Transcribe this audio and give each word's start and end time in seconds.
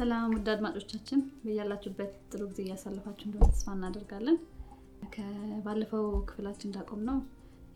ሰላም 0.00 0.34
ውድ 0.34 0.46
አድማጮቻችን 0.50 1.20
በያላችሁበት 1.40 2.12
ጥሩ 2.30 2.42
ጊዜ 2.50 2.60
እያሳለፋችሁ 2.64 3.24
እንደሆነ 3.26 3.48
ተስፋ 3.50 3.72
እናደርጋለን። 3.74 4.36
ባለፈው 5.64 6.06
ክፍላችን 6.28 6.68
እንዳቆምነው 6.68 7.18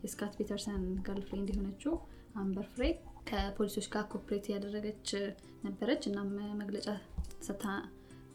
የስካት 0.03 0.33
ፒተርሰን 0.39 0.83
girlfriend 1.07 1.49
የሆነችው 1.51 1.93
አምበር 2.35 2.65
ፍሬ 2.71 2.85
ከፖሊሶች 3.29 3.87
ጋር 3.93 4.05
cooperate 4.13 4.47
እያደረገች 4.49 5.11
ነበረች። 5.63 6.07
እናም 6.09 6.31
መግለጫ 6.61 6.87
ሰታ 7.47 7.65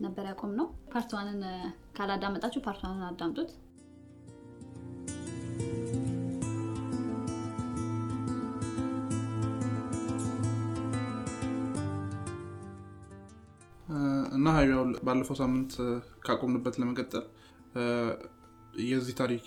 ነበር 0.01 0.27
ያቆምነው 0.31 0.69
part 0.93 1.14
one 1.14 1.30
ን 1.30 1.41
ካላዳመጣችሁ 1.97 2.63
part 2.69 2.85
one 2.85 2.97
ን 2.97 3.05
አዳምጡት 3.09 3.51
እና 14.41 14.49
ሀያው 14.57 14.83
ባለፈው 15.07 15.37
ሳምንት 15.41 15.73
ካቆምንበት 16.27 16.75
ለመቀጠል 16.81 17.25
የዚህ 18.91 19.15
ታሪክ 19.21 19.45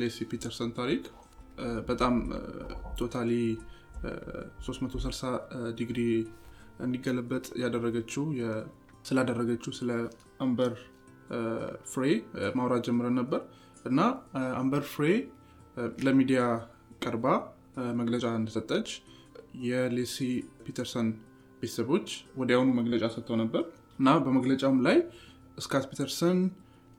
ሌሲ 0.00 0.26
ፒተርሰን 0.30 0.70
ታሪክ 0.78 1.04
በጣም 1.90 2.14
totally 2.98 3.30
360 4.66 5.30
ዲግሪ 5.78 6.00
እንዲገለበጥ 6.86 7.44
ያደረገችው 7.62 8.24
ስላደረገችው 9.08 9.72
ስለ 9.78 9.90
አምበር 10.46 10.74
ፍሬ 11.92 12.04
ማውራት 12.58 12.84
ጀምረን 12.88 13.16
ነበር 13.20 13.42
እና 13.90 14.00
አምበር 14.60 14.84
ፍሬ 14.94 15.06
ለሚዲያ 16.06 16.42
ቀርባ 17.04 17.26
መግለጫ 18.00 18.26
እንደሰጠች 18.40 18.88
የሌሲ 19.68 20.18
ፒተርሰን 20.66 21.08
ቤተሰቦች 21.62 22.06
ወዲያውኑ 22.40 22.70
መግለጫ 22.78 23.04
ሰጥተው 23.14 23.36
ነበር 23.42 23.62
እና 23.98 24.10
በመግለጫውም 24.24 24.78
ላይ 24.86 24.96
ስካት 25.58 25.84
ፒተርሰን 25.90 26.38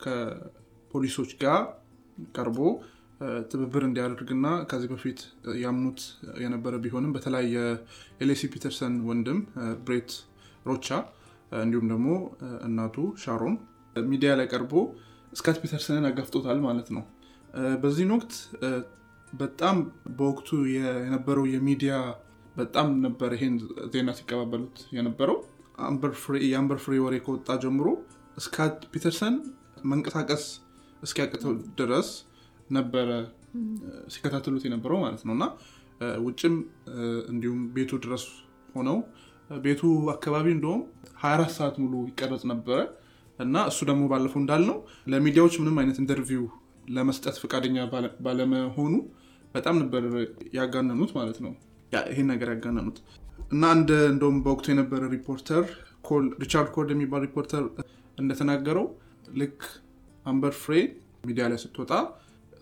ከፖሊሶች 0.04 1.32
ጋር 1.44 1.62
ቀርቦ 2.36 2.60
ትብብር 3.52 3.84
እንዲያደርግና 3.88 4.48
ከዚህ 4.70 4.90
በፊት 4.94 5.20
ያምኑት 5.64 6.00
የነበረ 6.44 6.74
ቢሆንም 6.84 7.12
በተለያየ 7.16 7.56
የሌሲ 8.22 8.50
ፒተርሰን 8.56 8.96
ወንድም 9.10 9.40
ብሬት 9.86 10.12
ሮቻ 10.66 10.88
እንዲሁም 11.62 11.88
ደግሞ 11.94 12.08
እናቱ 12.68 12.96
ሻሮን 13.24 13.56
ሚዲያ 14.06 14.32
ላይ 14.40 14.48
ቀርቦ 14.54 14.74
ስካት 15.34 15.58
ፒተርሰንን 15.64 16.08
አጋፍጦታል 16.10 16.60
ማለት 16.68 16.88
ነው። 16.96 17.04
በዚህን 17.82 18.12
ወቅት 18.16 18.34
በጣም 19.34 19.78
በወቅቱ 20.18 20.50
የነበረው 20.76 21.46
የሚዲያ 21.54 21.94
በጣም 22.56 22.88
ነበር 23.06 23.30
ይሄን 23.36 23.56
ዜና 23.94 24.10
ሲቀባበሉት 24.18 24.78
የነበረው። 24.98 25.38
የአምበር 26.48 26.80
ፍሬ 26.84 26.96
ወሬ 27.06 27.16
ከወጣ 27.26 27.50
ጀምሮ 27.64 27.88
ስካት 28.38 28.78
ፒተርሰን 28.94 29.36
መንቀሳቀስ 29.92 30.44
እስኪያቅተው 31.04 31.52
ድረስ 31.80 32.10
ነበረ 32.70 33.10
ሲከታተሉት 34.14 34.64
የነበረው 34.68 35.00
ማለት 35.04 35.24
ነው። 35.28 35.34
እና 35.38 35.46
ውጭም 36.26 36.56
እንዲሁም 37.32 37.60
ቤቱ 37.76 38.00
ድረስ 38.06 38.24
ሆነው 38.76 38.98
ቤቱ 39.60 39.82
አካባቢ 40.14 40.48
እንደውም 40.56 40.82
24 41.24 41.58
ሰዓት 41.58 41.76
ሙሉ 41.84 41.94
ይቀረጽ 42.10 42.44
ነበረ። 42.54 42.80
እና 43.40 43.56
እሱ 43.70 43.80
ደግሞ 43.90 44.04
ባለፈው 44.12 44.40
እንዳልነው 44.42 44.78
ለሚዲያዎች 45.08 45.56
ምንም 45.62 45.78
አይነት 45.82 45.98
interview 46.02 46.44
ለመስጠት 46.90 47.36
ፈቃደኛ 47.44 47.78
ባለመሆኑ 48.26 48.94
በጣም 49.56 49.76
ነበር 49.82 50.04
ያጋነኑት 50.58 51.12
ማለት 51.20 51.38
ነው 51.46 51.54
ይህን 52.10 52.28
ነገር 52.34 52.50
ያጋነኑት። 52.54 52.98
እና 53.54 53.64
አንድ 53.74 53.90
እንደውም 54.12 54.38
በወቅቱ 54.46 54.68
የነበረ 54.72 55.02
ሪፖርተር 55.16 55.66
ሪቻርድ 56.42 56.70
ኮርድ 56.76 56.90
የሚባል 56.94 57.22
ሪፖርተር 57.26 57.64
እንደተናገረው 58.18 58.86
ልክ 59.38 59.60
አምበር 60.26 60.54
ፍሬ 60.62 60.74
ሚዲያ 61.28 61.44
ላይ 61.52 61.60
ስትወጣ 61.64 61.92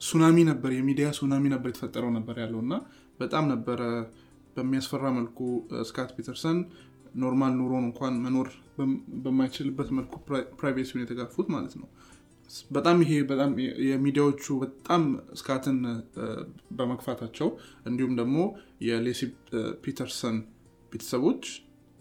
ሱናሚ 0.02 0.38
ነበር 0.50 0.72
የሚዲያ 0.76 1.08
ሱናሚ 1.18 1.46
ነበር 1.54 1.70
የተፈጠረው 1.72 2.12
ነበር 2.18 2.36
ያለው። 2.44 2.60
እና 2.66 2.74
በጣም 3.20 3.46
ነበረ 3.54 3.82
በሚያስፈራ 4.56 5.04
መልኩ 5.18 5.40
ስካት 5.90 6.10
ፒተርሰን 6.16 6.58
normal 7.22 7.54
ኑሮን 7.60 7.86
እንኳን 7.90 8.14
መኖር 8.26 8.48
በማይችልበት 9.24 9.90
መልኩ 9.98 10.14
privacy 10.60 10.88
ውን 10.88 11.04
የተጋፉት 11.04 11.48
ማለት 11.56 11.74
ነው 11.80 11.88
በጣም 12.76 12.98
ይሄ 13.04 13.12
በጣም 13.30 13.52
የሚዲያዎቹ 13.90 14.46
በጣም 14.64 15.04
ስካትን 15.40 15.78
በመግፋታቸው 16.78 17.50
እንዲሁም 17.90 18.14
ደግሞ 18.20 18.38
የሌሲ 18.88 19.22
ፒተርሰን 19.84 20.38
ቤተሰቦች 20.92 21.44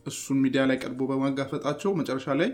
እሱን 0.06 0.38
ሚዲያ 0.44 0.62
ላይ 0.70 0.76
ቀርቦ 0.82 1.00
በማጋፈጣቸው 1.10 1.90
መጨረሻ 2.00 2.36
ላይ 2.40 2.48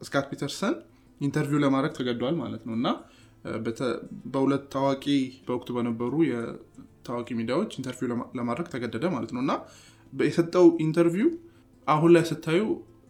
ስካት 0.00 0.26
ፒተርሰን 0.30 0.74
interview 1.20 1.60
ለማድረግ 1.64 1.92
ተገደዋል 1.98 2.36
ማለት 2.42 2.62
ነው። 2.68 2.74
እና 2.78 2.88
በሁለት 4.34 4.64
ታዋቂ 4.74 5.04
በወቅቱ 5.46 5.70
በነበሩ 5.76 6.14
የታዋቂ 6.28 7.28
ሚዲያዎች 7.40 7.70
interview 7.78 8.08
ለማድረግ 8.38 8.66
ተገደደ 8.74 9.06
ማለት 9.14 9.30
ነው። 9.36 9.42
እና 9.44 9.52
የሰጠው 10.12 10.66
interview 10.84 11.28
አሁን 11.86 12.10
ላይ 12.16 12.24
ስታዩ 12.30 12.62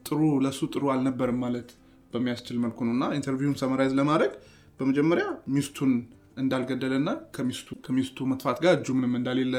ጥሩ 0.07 0.21
ለሱ 0.45 0.61
ጥሩ 0.75 0.85
አልነበረም 0.93 1.39
ማለት 1.45 1.71
በሚያስችል 2.13 2.57
መልኩ 2.65 2.79
ነው 2.87 2.95
እና 2.97 3.05
interview 3.19 3.45
ውን 3.45 3.57
summarize 3.63 3.93
ለማድረግ 4.01 4.33
በመጀመሪያ 4.81 5.25
ሚስቱን 5.55 5.93
እንዳልገደለና 6.37 7.09
ከሚስቱ 7.87 8.19
መጥፋት 8.31 8.59
ጋር 8.65 8.73
እጁ 8.79 8.89
ምንም 8.97 9.15
እንደሌለ 9.19 9.55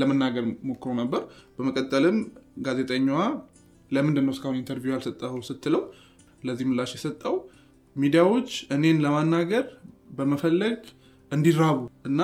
ለመናገር 0.00 0.44
ሞክሮ 0.68 0.92
ነበር። 1.00 1.22
በመቀጠልም 1.56 2.16
ጋዜጠኛዋ 2.66 3.20
ለምንድን 3.90 4.24
ነው 4.26 4.32
እስካሁን 4.34 4.58
interview 4.60 4.92
ያልሰጠው 4.94 5.36
ስትለው 5.48 5.82
ለዚህ 6.42 6.66
ምላሽ 6.70 6.92
የሰጠው 6.96 7.34
ሚዲያዎች 7.96 8.50
እኔን 8.76 8.98
ለማናገር 9.04 9.64
በመፈለግ 10.16 10.80
እንዲራቡ 11.32 11.78
እና 12.06 12.20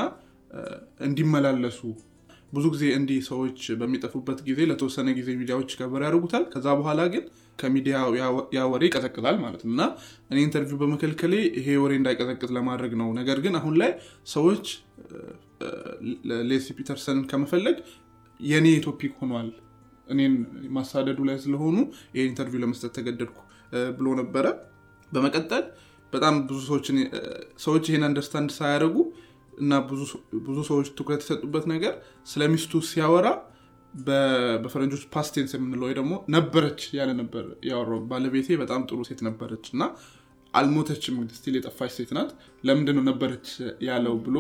እንዲመላለሱ 1.07 1.81
ብዙ 2.53 2.65
ጊዜ 2.75 2.85
እንዲህ 2.97 3.19
ሰዎች 3.29 3.59
በሚጠፉበት 3.81 4.39
ጊዜ 4.47 4.61
ለተወሰነ 4.71 5.09
ጊዜ 5.19 5.29
ሚዲያዎች 5.41 5.71
cover 5.79 6.03
ያደርጉታል። 6.07 6.45
ከዛ 6.53 6.67
በኋላ 6.79 7.01
ግን 7.13 7.25
ከሚዲያ 7.59 7.97
ያ 8.57 8.63
ወሬ 8.73 8.83
ይቀዘቅዛል 8.89 9.37
ማለት 9.43 9.63
ነው። 9.65 9.73
እና 9.75 9.83
እኔ 10.31 10.39
interview 10.47 10.79
በመከልከሌ 10.83 11.35
ይሄ 11.59 11.77
ወሬ 11.83 11.93
እንዳይቀዘቅዝ 12.01 12.53
ለማድረግ 12.59 12.93
ነው። 13.01 13.09
ነገር 13.21 13.41
ግን 13.45 13.57
አሁን 13.61 13.75
ላይ 13.83 13.93
ሰዎች 14.35 14.67
ሌሲ 16.51 16.67
ፒተርሰንን 16.79 17.25
ከመፈለግ 17.31 17.79
የኔ 18.41 18.69
topic 18.85 19.15
ሆኗል 19.23 19.49
እኔን 20.07 20.35
ማሳደዱ 20.77 21.19
ላይ 21.29 21.37
ስለሆኑ 21.43 21.77
ይሄ 22.15 22.23
interview 22.31 22.63
ለመስጠት 22.63 22.93
ተገደድኩ 22.99 23.39
ብሎ 23.99 24.09
ነበረ። 24.21 24.47
በመቀጠል 25.13 25.65
በጣም 26.13 26.35
ብዙ 26.49 26.61
ሰዎች 27.65 27.85
ይሄን 27.91 28.05
understand 28.09 28.51
ሳያደርጉ 28.57 28.97
እና 29.61 29.73
ብዙ 30.47 30.59
ሰዎች 30.69 30.89
ትኩረት 30.99 31.23
የሰጡበት 31.25 31.65
ነገር 31.73 31.95
ስለ 32.29 32.49
ሚስቱ 32.53 32.83
ሲያወራ 32.89 33.29
በፈረንጆች 33.95 35.03
past 35.15 35.32
tense 35.32 35.53
የምንለው 35.55 35.87
ወይ 35.87 35.95
ደግሞ 35.99 36.13
ነበረች 36.35 36.81
ያለ 36.99 37.11
ነበር 37.21 37.45
ያወራው። 37.69 38.01
ባለቤቴ 38.11 38.59
በጣም 38.61 38.83
ጥሩ 38.91 38.99
ሴት 39.09 39.21
ነበረች 39.29 39.65
እና 39.75 39.83
አልሞተችም 40.55 41.17
still 41.35 41.55
የጠፋች 41.59 41.93
ሴት 41.97 42.11
ናት። 42.17 42.31
ለምንድነው 42.65 43.05
ነበረች 43.09 43.49
ያለው 43.87 44.15
ብሎ 44.25 44.37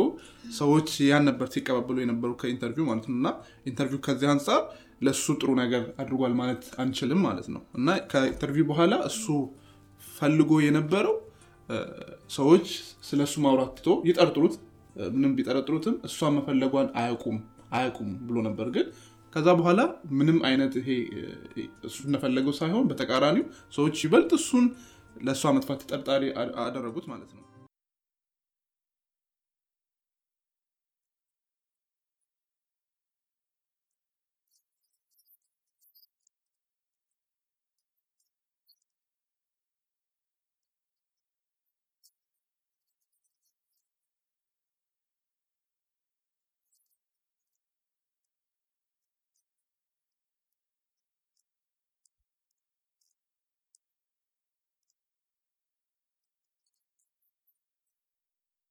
ሰዎች 0.56 0.88
ያን 1.08 1.26
ነበር 1.28 1.48
ሲቀባበሉ 1.54 1.96
የነበሩ 2.02 2.30
ከ 2.40 2.49
interview 2.49 2.86
ማለት 2.90 3.06
ነው። 3.08 3.16
እና 3.18 3.28
interview 3.70 4.00
ከዚህ 4.06 4.28
አንጻር 4.34 4.62
ለእሱ 5.02 5.26
ጥሩ 5.40 5.50
ነገር 5.62 5.82
አድርጓል 6.02 6.34
ማለት 6.40 6.64
አንችልም 6.82 7.20
ማለት 7.26 7.46
ነው። 7.54 7.62
እና 7.78 7.88
ከኢንተርቪው 8.10 8.66
በኋላ 8.70 8.94
እሱ 9.10 9.26
ፈልጎ 10.02 10.52
የነበረው 10.64 11.14
ሰዎች 12.36 12.66
ስለ 13.08 13.20
እሱ 13.26 13.36
ማውራት 13.44 13.72
ትቶ 13.78 13.90
ይጠርጥሩት 14.08 14.54
ምንም 15.14 15.32
ቢጠረጥሩትም 15.36 15.96
እሷን 16.08 16.34
መፈለጓን 16.36 16.88
አያቁም 17.00 17.38
አያቁም 17.72 18.10
ብሎ 18.28 18.36
ነበር። 18.48 18.68
ግን 18.76 18.86
ከዛ 19.32 19.48
በኋላ 19.58 19.80
ምንም 20.18 20.38
አይነት 20.48 20.72
ይሄ 20.80 20.88
እሱ 21.88 21.98
እንደፈለገው 22.08 22.54
ሳይሆን 22.58 22.86
በተቃራኒው 22.90 23.44
ሰዎች 23.74 23.96
ይበልጥ 24.06 24.30
እሱን 24.38 24.64
ለእሷ 25.20 25.52
መጥፋት 25.56 25.80
ተጠርጣሪ 25.84 26.24
አደረጉት 26.64 27.06
ማለት 27.12 27.30
ነው 27.36 27.44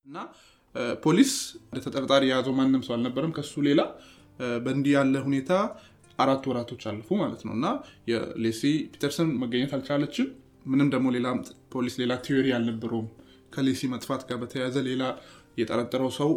እና 0.10 0.20
ፖሊስ 1.04 1.32
ተጠርጣሪ 1.78 2.24
የያዘው 2.28 2.54
ማንም 2.58 2.82
ሰው 2.86 2.94
አልነበረም። 2.96 3.32
ከሱ 3.36 3.54
ሌላ 3.68 3.82
በእንዲህ 4.66 4.94
ያለ 4.96 5.16
ሁኔታ 5.26 5.52
አራት 6.20 6.44
ወራቶች 6.50 6.84
አለፉ 6.90 7.10
ማለት 7.22 7.42
ነው። 7.48 7.54
እና 7.58 7.68
የሌሲ 8.12 8.62
ፒተርሰን 8.94 9.30
መገኘት 9.42 9.72
አልቻለችም። 9.78 10.28
ምንም 10.66 10.88
ደግሞ 10.96 11.08
ሌላ 11.16 11.28
ፖሊስ 11.74 11.96
ሌላ 12.02 12.14
theory 12.26 12.48
አልነበረውም። 12.58 13.08
ከሌሲ 13.54 13.82
መጥፋት 13.94 14.24
ጋር 14.30 14.38
በተያያዘ 14.42 14.78
ሌላ 14.90 15.04
የጠረጠረው 15.60 16.12
ሰው 16.18 16.30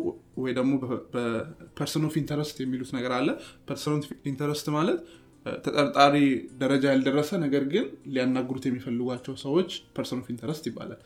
ወይ 0.43 0.53
ደግሞ 0.59 0.73
በ 1.15 1.37
person 1.37 2.05
of 2.09 2.15
interest 2.21 2.57
የሚሉት 2.63 2.91
ነገር 2.97 3.13
አለ። 3.19 3.29
person 3.69 3.95
of 3.99 4.09
interest 4.31 4.69
ማለት 4.77 5.01
ተጠርጣሪ 5.47 6.17
ደረጃ 6.61 6.85
ያልደረሰ 6.91 7.31
ነገር 7.45 7.65
ግን 7.73 7.87
ሊያናግሩት 8.13 8.65
የሚፈልጓቸው 8.69 9.35
ሰዎች 9.43 9.71
person 9.97 10.21
of 10.23 10.29
interest 10.33 10.65
ይባላል። 10.71 11.01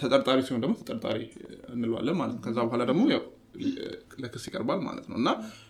ተጠርጣሪ 0.00 0.38
ሲሆን 0.46 0.62
ደግሞ 0.64 0.74
ተጠርጣሪ 0.80 1.20
እንለዋለን 1.74 2.16
ማለት 2.20 2.34
ነው። 2.36 2.42
ከዛ 2.46 2.58
በኋላ 2.66 2.84
ደግሞ 2.90 3.02
ለክስ 4.22 4.44
ይቀርባል 4.48 4.80
ማለት 4.86 5.06
ነው። 5.10 5.16
እና 5.20 5.28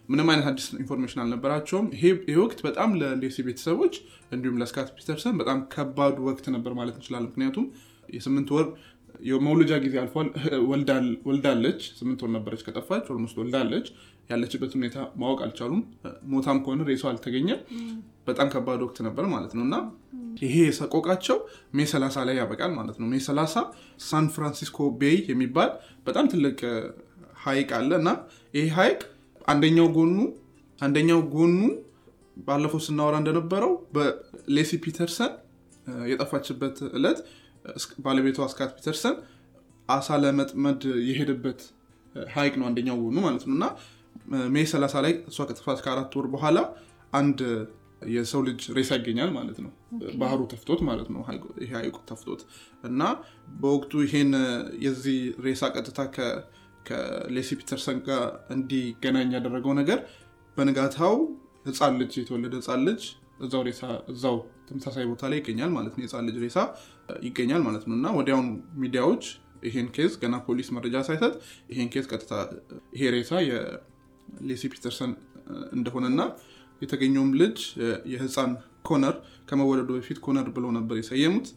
ምንም 0.08 0.28
አይነት 0.32 0.46
አዲስ 0.50 0.66
information 0.80 1.22
አልነበራቸውም። 1.22 1.86
ይሄ 1.96 2.04
ወቅት 2.42 2.60
በጣም 2.66 2.90
ለሌሲ 3.00 3.36
ቤተሰቦች 3.46 3.94
እንዲሁም 4.32 4.58
ለስካት 4.62 4.88
ፒተርሰን 4.98 5.36
በጣም 5.40 5.60
ከባዱ 5.74 6.18
ወቅት 6.28 6.46
ነበር 6.56 6.74
ማለት 6.80 6.96
እንችላለን። 6.98 7.28
ምክንያቱም 7.30 7.66
የስምንት 8.08 8.48
ወር 8.56 8.66
የመውለጃ 9.22 9.72
ጊዜ 9.84 9.94
አልፏል። 10.02 10.28
ወልዳለች። 11.28 11.80
ስምንት 11.98 12.20
ወር 12.24 12.30
ነበረች 12.36 12.62
ከጠፋች። 12.66 13.06
almost 13.12 13.36
ወልዳለች 13.40 13.88
ያለችበት 14.30 14.72
ሁኔታ 14.76 14.96
ማወቅ 15.20 15.40
አልቻሉም። 15.46 15.80
ሞታም 16.32 16.58
ከሆነ 16.64 16.82
ሬሷ 16.88 17.04
አልተገኘም። 17.10 17.60
በጣም 18.28 18.48
ከባድ 18.52 18.80
ወቅት 18.84 18.98
ነበር 19.06 19.24
ማለት 19.32 19.52
ነው። 19.58 19.64
እና 19.66 19.76
ይሄ 20.42 20.56
የሰቆቃቸው 20.66 21.38
May 21.74 21.86
30 21.92 22.24
ላይ 22.28 22.36
ያበቃል 22.40 22.72
ማለት 22.76 22.96
ነው። 23.00 23.06
May 23.08 23.18
30 23.26 23.62
ሳን 24.06 24.26
ፍራንሲስኮ 24.34 24.88
ቤይ 25.00 25.16
የሚባል 25.30 25.70
በጣም 26.06 26.26
ትልቅ 26.32 26.58
ሀይቅ 27.42 27.70
አለ። 27.78 27.90
እና 28.00 28.10
ይሄ 28.54 28.66
ሀይቅ 28.78 29.00
አንደኛው 29.48 29.88
ጎኑ 29.96 30.16
አንደኛው 30.78 31.20
ጎኑ 31.32 31.58
ባለፈው 32.46 32.80
ስናወራ 32.84 33.14
እንደነበረው 33.22 33.72
በሌሲ 33.94 34.72
ፒተርሰን 34.84 35.32
የጠፋችበት 36.10 36.76
እለት 36.96 37.18
ባለቤቷ 38.04 38.46
ስካት 38.52 38.70
ፒተርሰን 38.78 39.16
አሳ 39.88 40.18
ለመጥመድ 40.22 40.82
የሄደበት 41.08 41.60
ሀይቅ 42.32 42.54
ነው 42.60 42.66
አንደኛው 42.68 42.96
ጎኑ 43.02 43.16
ማለት 43.26 43.42
ነው። 43.48 43.54
እና 43.56 43.64
ሜ 44.52 44.64
30 44.68 45.02
ላይ 45.04 45.12
እሷ 45.30 45.46
ከጥፋት 45.48 45.78
ከአራት 45.84 46.12
ወር 46.18 46.26
በኋላ 46.34 46.58
አንድ 47.12 47.38
የሰው 48.10 48.40
ልጅ 48.46 48.60
ሬሳ 48.76 48.90
ይገኛል 48.98 49.30
ማለት 49.36 49.58
ነው። 49.64 49.70
ባህሩ 50.20 50.40
ተፍቶት 50.52 50.80
ማለት 50.88 51.08
ነው። 51.14 51.20
ይሄ 51.62 51.70
ሀይቁ 51.78 51.96
ተፍቶት 52.10 52.42
እና 52.84 53.00
በወቅቱ 53.60 53.92
ይሄን 54.06 54.30
የዚህ 54.84 55.18
ሬሳ 55.46 55.62
ቀጥታ 55.74 55.98
ከሌሲ 56.86 57.50
ፒተርሰን 57.60 57.98
ጋር 58.06 58.22
እንዲገናኝ 58.54 59.30
ያደረገው 59.36 59.74
ነገር 59.80 59.98
በንጋታው 60.56 61.16
ህፃን 61.66 61.94
ልጅ 62.00 62.12
የተወለደ 62.20 62.54
ህፃን 62.60 62.82
ልጅ 62.88 63.02
እዛው 63.44 63.62
ሬሳ 63.68 63.82
እዛው 64.12 64.36
ተመሳሳይ 64.68 65.04
ቦታ 65.10 65.22
ላይ 65.30 65.38
ይገኛል 65.40 65.70
ማለት 65.76 65.94
ነው። 65.96 66.02
የህፃን 66.04 66.26
ልጅ 66.28 66.36
ሬሳ 66.44 66.58
ይገኛል 67.26 67.62
ማለት 67.68 67.84
ነው። 67.88 67.94
እና 67.98 68.08
ወዲያውኑ 68.18 68.48
ሚዲያዎች 68.82 69.24
ይሄን 69.66 69.88
case 69.96 70.12
ገና 70.22 70.34
ፖሊስ 70.46 70.68
መረጃ 70.76 70.96
ሳይሰጥ 71.08 71.32
ይሄን 71.72 71.88
case 71.94 72.06
ቀጥታ 72.12 72.32
ይሄ 72.94 73.10
ሬሳ 73.16 73.32
የሌሲ 74.40 74.64
ፒተርሰን 74.72 75.12
እንደሆነና 75.72 76.20
የተገኘውም 76.82 77.30
ልጅ 77.40 77.58
የህፃን 78.12 78.52
ኮነር 78.88 79.14
ከመወለዱ 79.48 79.88
በፊት 79.96 80.18
ኮነር 80.26 80.46
ብለው 80.56 80.70
ነበር 80.78 80.96
የሰየሙት። 81.00 81.48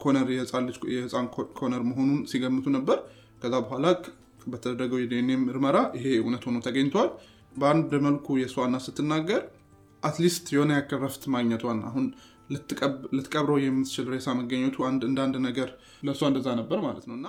ኮነር 0.00 0.28
የህፃን 0.32 1.26
ኮነር 1.60 1.82
መሆኑን 1.90 2.20
ሲገምቱ 2.30 2.66
ነበር። 2.76 2.98
ከዛ 3.42 3.54
በኋላ 3.64 3.86
በተደረገው 4.46 4.98
የዲኤንኤ 5.00 5.36
ምርመራ 5.42 5.78
ይሄ 5.96 6.06
እውነት 6.20 6.44
ሆኖ 6.48 6.58
ተገኝቷል። 6.66 7.10
በአንድ 7.54 7.92
መልኩ 8.06 8.36
የእሷ 8.40 8.56
ስትናገር 8.86 9.42
at 10.02 10.15
least 10.15 10.46
የሆነ 10.54 10.70
ያክል 10.76 11.00
ረፍት 11.04 11.22
ማግኘቷን 11.34 11.80
አሁን 11.88 12.04
ልትቀብረው 13.14 13.58
የምትችል 13.64 14.06
ሬሳ 14.12 14.28
መገኘቱ 14.38 14.76
እንደ 15.02 15.18
አንድ 15.26 15.36
ነገር 15.48 15.68
ለእሷ 16.02 16.22
እንደዛ 16.30 16.48
ነበር 16.60 16.78
ማለት 16.86 17.04
ነው 17.10 17.16
እና 17.18 17.26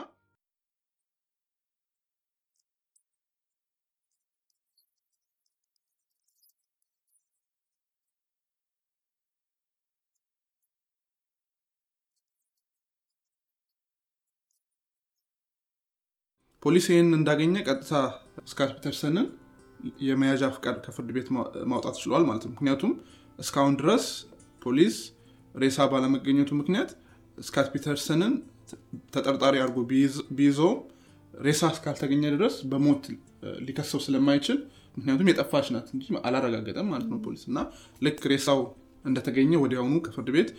ፖሊስ 16.63 16.85
ይህን 16.91 17.09
እንዳገኘ 17.17 17.55
ቀጥታ 17.67 17.91
ስካት 18.51 18.71
ፒተርሰንን 18.75 19.27
የመያዣ 20.07 20.43
ፍቃድ 20.55 20.75
ከፍርድ 20.85 21.09
ቤት 21.15 21.27
ማውጣት 21.71 21.95
ችሏል 22.01 22.23
ማለት 22.27 22.43
ነው። 22.45 22.51
ምክንያቱም 22.55 22.91
እስካሁን 23.39 23.75
ድረስ 23.79 24.05
ፖሊስ 24.61 24.97
ሬሳ 25.55 25.87
ባለመገኘቱ 25.91 26.49
ምክንያት 26.59 26.89
ስካት 27.37 27.67
ፒተርሰንን 27.73 28.33
ተጠርጣሪ 29.13 29.55
አድርጎ 29.63 29.79
ቢይዘውም 30.37 30.77
ሬሳ 31.33 31.71
እስካልተገኘ 31.73 32.23
ድረስ 32.35 32.55
በሞት 32.71 33.03
ሊከሰው 33.67 34.01
ስለማይችል 34.05 34.57
ምክንያቱም 34.97 35.29
የጠፋች 35.31 35.67
ናት 35.75 35.87
እንጂ 35.95 36.05
አላረጋገጠም 36.27 36.87
ማለት 36.91 37.07
ነው 37.11 37.19
ፖሊስ። 37.25 37.43
እና 37.49 37.59
ልክ 38.01 38.21
ሬሳው 38.33 38.61
እንደተገኘ 39.05 39.51
ወዲያውኑ 39.63 39.95
ከፍርድ 40.07 40.29
ቤት 40.35 40.49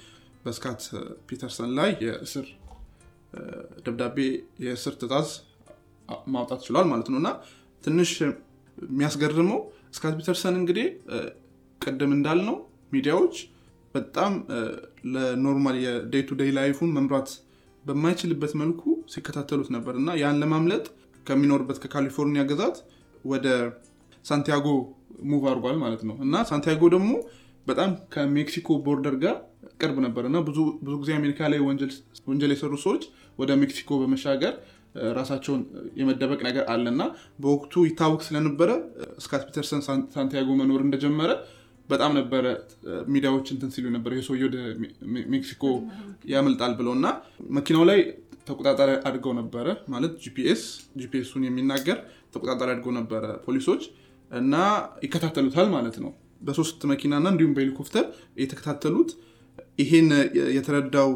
በስካት 0.45 0.83
ፒተርሰን 1.29 1.71
ላይ 1.79 1.91
የእስር 2.05 2.47
ደብዳቤ 3.85 4.17
የእስር 4.65 4.95
ትእዛዝ 5.01 5.29
ማውጣት 6.35 6.61
ችሏል 6.67 6.87
ማለት 6.91 7.09
ነው። 7.13 7.19
እና 7.19 7.29
ትንሽ 7.85 8.11
የሚያስገርመው 8.79 9.61
ስካት 9.97 10.15
ፒተርሰን 10.19 10.55
እንግዲህ 10.61 10.87
ቅድም 11.81 12.13
እንዳልነው 12.17 12.57
ሚዲያዎች 12.93 13.37
በጣም 13.95 14.33
ለ 15.15 15.30
normal 15.30 15.77
የ 15.85 16.00
day 16.00 16.23
to 16.29 16.37
day 16.41 16.51
life 16.59 16.75
ኡን 16.75 16.91
መምራት 16.97 17.31
በማይችልበት 17.85 18.53
መልኩ 18.61 18.83
ሲከታተሉት 19.13 19.69
ነበር። 19.77 19.95
እና 20.01 20.11
ያን 20.23 20.39
ለማምለጥ 20.43 20.85
ከሚኖርበት 21.27 21.79
ከካሊፎርኒያ 21.83 22.43
ግዛት 22.51 22.77
ወደ 23.25 23.47
ሳንቲያጎ 24.25 24.67
move 25.31 25.43
አድርጓል 25.51 25.77
ማለት 25.85 26.03
ነው። 26.09 26.17
እና 26.25 26.35
ሳንቲያጎ 26.51 26.83
ደግሞ 26.95 27.11
በጣም 27.67 27.91
ከሜክሲኮ 28.15 28.79
border 28.87 29.17
ጋር 29.25 29.37
ቅርብ 29.81 29.97
ነበር። 30.07 30.25
እና 30.31 30.39
ብዙ 30.47 30.59
ጊዜ 31.03 31.11
አሜሪካ 31.19 31.49
ላይ 31.53 31.61
ወንጀል 32.27 32.53
የሰሩ 32.55 32.73
ሰዎች 32.85 33.03
ወደ 33.39 33.51
ሜክሲኮ 33.61 33.99
በመሻገር 34.01 34.55
ራሳቸውን 35.19 35.61
የመደበቅ 35.97 36.41
ነገር 36.49 36.65
አለና 36.73 37.03
በወቅቱ 37.39 37.85
ይታወቅ 37.89 38.21
ስለነበረ 38.27 38.71
ስካት 39.19 39.43
ፒተርሰን 39.49 39.83
ሳንቲያጎ 40.15 40.49
መኖር 40.61 40.81
እንደጀመረ 40.87 41.31
በጣም 41.89 42.13
ነበረ 42.19 42.45
ሚዲያዎች 43.09 43.47
እንትን 43.55 43.71
ሲሉ 43.75 43.87
ነበር። 43.97 44.13
ሰውዬ 44.27 44.43
ወደ 44.49 44.59
ሜክሲኮ 45.33 45.65
ያመልጣል 46.33 46.75
ብለው 46.79 46.93
እና 46.99 47.07
መኪናው 47.57 47.85
ላይ 47.91 48.01
ተቆጣጣሪ 48.47 48.91
አድርገው 49.09 49.33
ነበረ። 49.41 49.67
ማለት 49.89 50.15
GPS 50.23 50.63
GPS 51.01 51.19
ኡን 51.19 51.43
የሚናገር 51.49 51.99
ተቆጣጣሪ 52.35 52.69
አድርገው 52.71 52.95
ነበረ 53.01 53.25
ፖሊሶች 53.45 53.83
እና 54.31 54.55
ይከታተሉታል 55.05 55.69
ማለት 55.75 55.97
ነው። 56.05 56.13
በሶስት 56.43 56.81
መኪናና 56.93 57.27
እንዲሁም 57.33 57.53
በሄሊኮፕተር 57.57 58.05
የተከታተሉት። 58.43 59.11
ይሄን 59.79 60.09
የተረዳው 60.57 61.11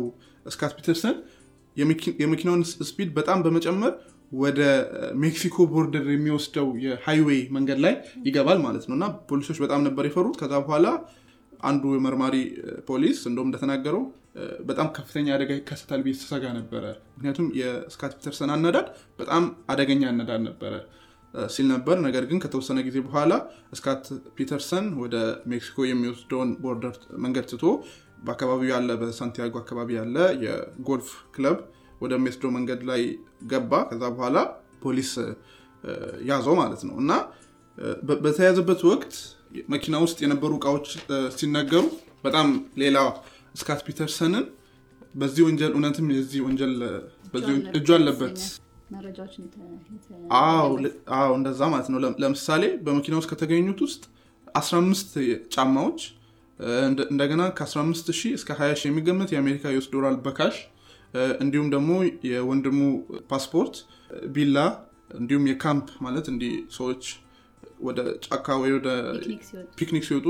ስካት 0.47 0.73
ፒተርሰን 0.79 1.17
የመኪናውን 2.21 2.63
speed 2.89 3.11
በጣም 3.19 3.39
በመጨመር 3.47 3.93
ወደ 4.35 4.61
ሜክሲኮ 5.23 5.67
border 5.73 6.07
የሚወስደው 6.13 6.69
የ 6.85 6.97
highway 6.97 7.41
መንገድ 7.57 7.79
ላይ 7.85 7.95
ይገባል 8.27 8.59
ማለት 8.65 8.85
ነው። 8.89 8.95
እና 8.99 9.07
ፖሊሶች 9.29 9.59
በጣም 9.65 9.81
ነበር 9.87 10.05
የፈሩት። 10.09 10.37
ከዛ 10.41 10.55
በኋላ 10.65 10.87
አንዱ 11.63 11.85
መርማሪ 12.07 12.37
ፖሊስ 12.89 13.19
እንደውም 13.29 13.49
እንደተናገረው 13.49 14.03
በጣም 14.69 14.89
ከፍተኛ 14.97 15.27
አደጋ 15.37 15.51
ይከሰታል 15.59 16.01
ብሎ 16.07 16.19
ተሰግቶ 16.23 16.45
ነበረ። 16.59 16.85
ምክንያቱም 17.15 17.47
የስካት 17.61 18.13
ፒተርሰን 18.19 18.51
አነዳድ 18.55 18.89
በጣም 19.21 19.45
አደገኛ 19.73 20.03
አነዳድ 20.11 20.43
ነበረ 20.49 20.73
ሲል 21.35 21.67
ነበር። 21.73 21.97
ነገር 22.05 22.25
ግን 22.31 22.39
ከተወሰነ 22.43 22.79
ጊዜ 22.87 22.99
በኋላ 23.07 23.33
ስካት 23.73 24.05
ፒተርሰን 24.37 24.87
ወደ 25.03 25.17
ሜክሲኮ 25.47 25.87
የሚወስደውን 25.89 26.51
border 26.63 26.95
መንገድ 27.25 27.47
ትቶ 27.53 27.65
በአካባቢው 28.19 28.69
ያለ 28.73 28.91
በሳንቲያጎ 29.01 29.55
አካባቢ 29.63 29.91
ያለ 29.99 30.17
የጎልፍ 30.45 31.09
ክለብ 31.35 31.59
ወደሚወስደው 32.01 32.51
መንገድ 32.57 32.81
ላይ 32.91 33.03
ገባ። 33.51 33.73
ከዛ 33.91 34.03
በኋላ 34.17 34.39
ፖሊስ 34.83 35.13
ያዘው 36.31 36.55
ማለት 36.61 36.83
ነው። 36.89 36.97
እና 37.03 37.13
በተያዘበት 38.25 38.81
ወቅት 38.91 39.15
መኪና 39.73 39.97
ውስጥ 40.05 40.19
የነበሩ 40.25 40.53
እቃዎች 40.59 40.87
ሲነገሩ 41.37 41.85
በጣም 42.25 42.49
ሌላ 42.83 42.99
ስካት 43.55 43.81
ፒተርሰንን 43.87 44.47
በዚህ 45.15 45.43
ወንጀል 45.47 45.73
እውነትም 45.77 46.07
የዚህ 46.15 46.41
ወንጀል 46.47 46.75
እጁ 47.79 47.89
አለበት። 47.97 48.39
እንደዛ 51.37 51.61
ማለት 51.73 51.89
ነው። 51.93 51.99
ለምሳሌ 52.23 52.65
በመኪና 52.85 53.15
ውስጥ 53.21 53.31
ከተገኙት 53.33 53.81
ውስጥ 53.87 54.03
15 54.57 55.17
ጫማዎች 55.55 56.01
እንደገና 57.11 57.43
ከ15 57.59 58.11
ሺህ 58.19 58.33
እስከ 58.39 58.51
20 58.59 58.81
ሺህ 58.81 58.89
የሚገመት 58.91 59.31
የአሜሪካ 59.35 59.73
US 59.75 59.87
ዶላር 59.95 60.15
በ 60.27 60.37
cash 60.37 60.57
እንዲሁም 61.41 61.69
ደግሞ 61.75 61.91
የወንድሙ 62.31 62.79
ፓስፖርት 63.31 63.77
ቢላ 64.35 64.59
እንዲሁም 65.19 65.45
የካምፕ 65.51 65.89
ማለት 66.07 66.27
እንዲህ 66.33 66.55
ሰዎች 66.77 67.03
ወደ 67.81 68.01
ጫካ 68.27 68.57
ወይ 68.63 68.73
ወደ 68.77 68.89
picnic 69.79 70.05
ሲወጡ 70.09 70.27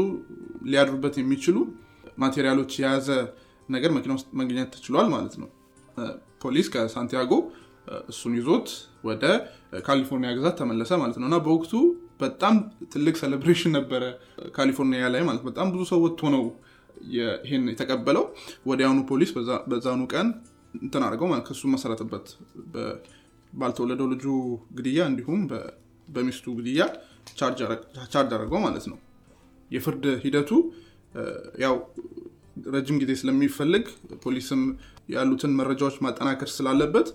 ሊያድሩበት 0.71 1.15
የሚችሉ 1.21 1.57
material 2.19 2.55
ኦች 2.55 2.73
የያዘ 2.79 3.09
ነገር 3.69 3.91
መኪና 3.97 4.13
ውስጥ 4.19 4.29
መገኘት 4.41 4.69
ተችሏል 4.75 5.09
ማለት 5.15 5.35
ነው። 5.43 5.49
ፖሊስ 6.43 6.67
ከሳንቲያጎ 6.75 7.33
እሱን 8.11 8.35
ይዞ 8.39 8.69
ወደ 9.05 9.25
ካሊፎርኒያ 9.87 10.31
ግዛት 10.39 10.55
ተመለሰ 10.61 10.93
ማለት 11.03 11.17
ነው። 11.21 11.27
እና 11.31 11.37
በወቅቱ 11.45 11.73
በጣም 12.21 12.55
ትልቅ 12.93 13.15
celebration 13.21 13.73
ነበረ 13.79 14.03
ካሊፎርኒያ 14.57 15.09
ላይ 15.15 15.23
ማለት 15.29 15.43
በጣም 15.49 15.67
ብዙ 15.75 15.83
ሰው 15.91 15.99
ወጥቶ 16.05 16.31
ነው 16.35 16.45
ይሄን 17.15 17.65
የተቀበለው። 17.73 18.25
ወዲያውኑ 18.71 19.01
ፖሊስ 19.11 19.31
በዛኑ 19.71 20.03
ቀን 20.15 20.29
እንትን 20.79 21.03
አድርገው 21.07 21.29
ክስ 21.49 21.63
መሰረቱበት 21.75 22.27
ባልተወለደው 23.53 24.07
ልጁ 24.13 24.25
ግድያ 24.79 25.01
እንዲሁም 25.11 25.43
በሚስቱ 26.09 26.55
ግድያ 26.59 26.83
ቻርጅ 27.39 27.61
አድርገው 28.19 28.61
ማለት 28.67 28.87
ነው። 28.91 28.99
የፍርድ 29.71 30.05
ሂደቱ 30.25 30.51
ያው 31.65 31.77
ረጅም 32.75 32.99
ጊዜ 33.03 33.13
ስለሚፈልግ 33.21 33.87
ፖሊስም 34.25 34.61
ያሉትን 35.15 35.53
መረጃዎች 35.61 35.97
ማጠናከር 36.05 36.51
ስላለበት 36.57 37.09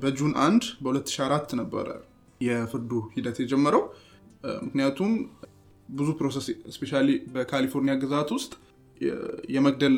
በ 0.00 0.11
June 0.11 0.32
አንድ 0.46 0.64
በ2004 0.84 1.52
ነበረ 1.60 1.88
የፍርዱ 2.40 2.92
ሂደት 3.14 3.36
የጀመረው 3.42 3.82
ምክንያቱም 4.64 5.12
ብዙ 5.92 6.08
process 6.18 6.46
specially 6.74 7.08
በካሊፎርኒያ 7.34 7.94
ግዛት 8.02 8.28
ውስጥ 8.36 8.52
የመግደል 9.54 9.96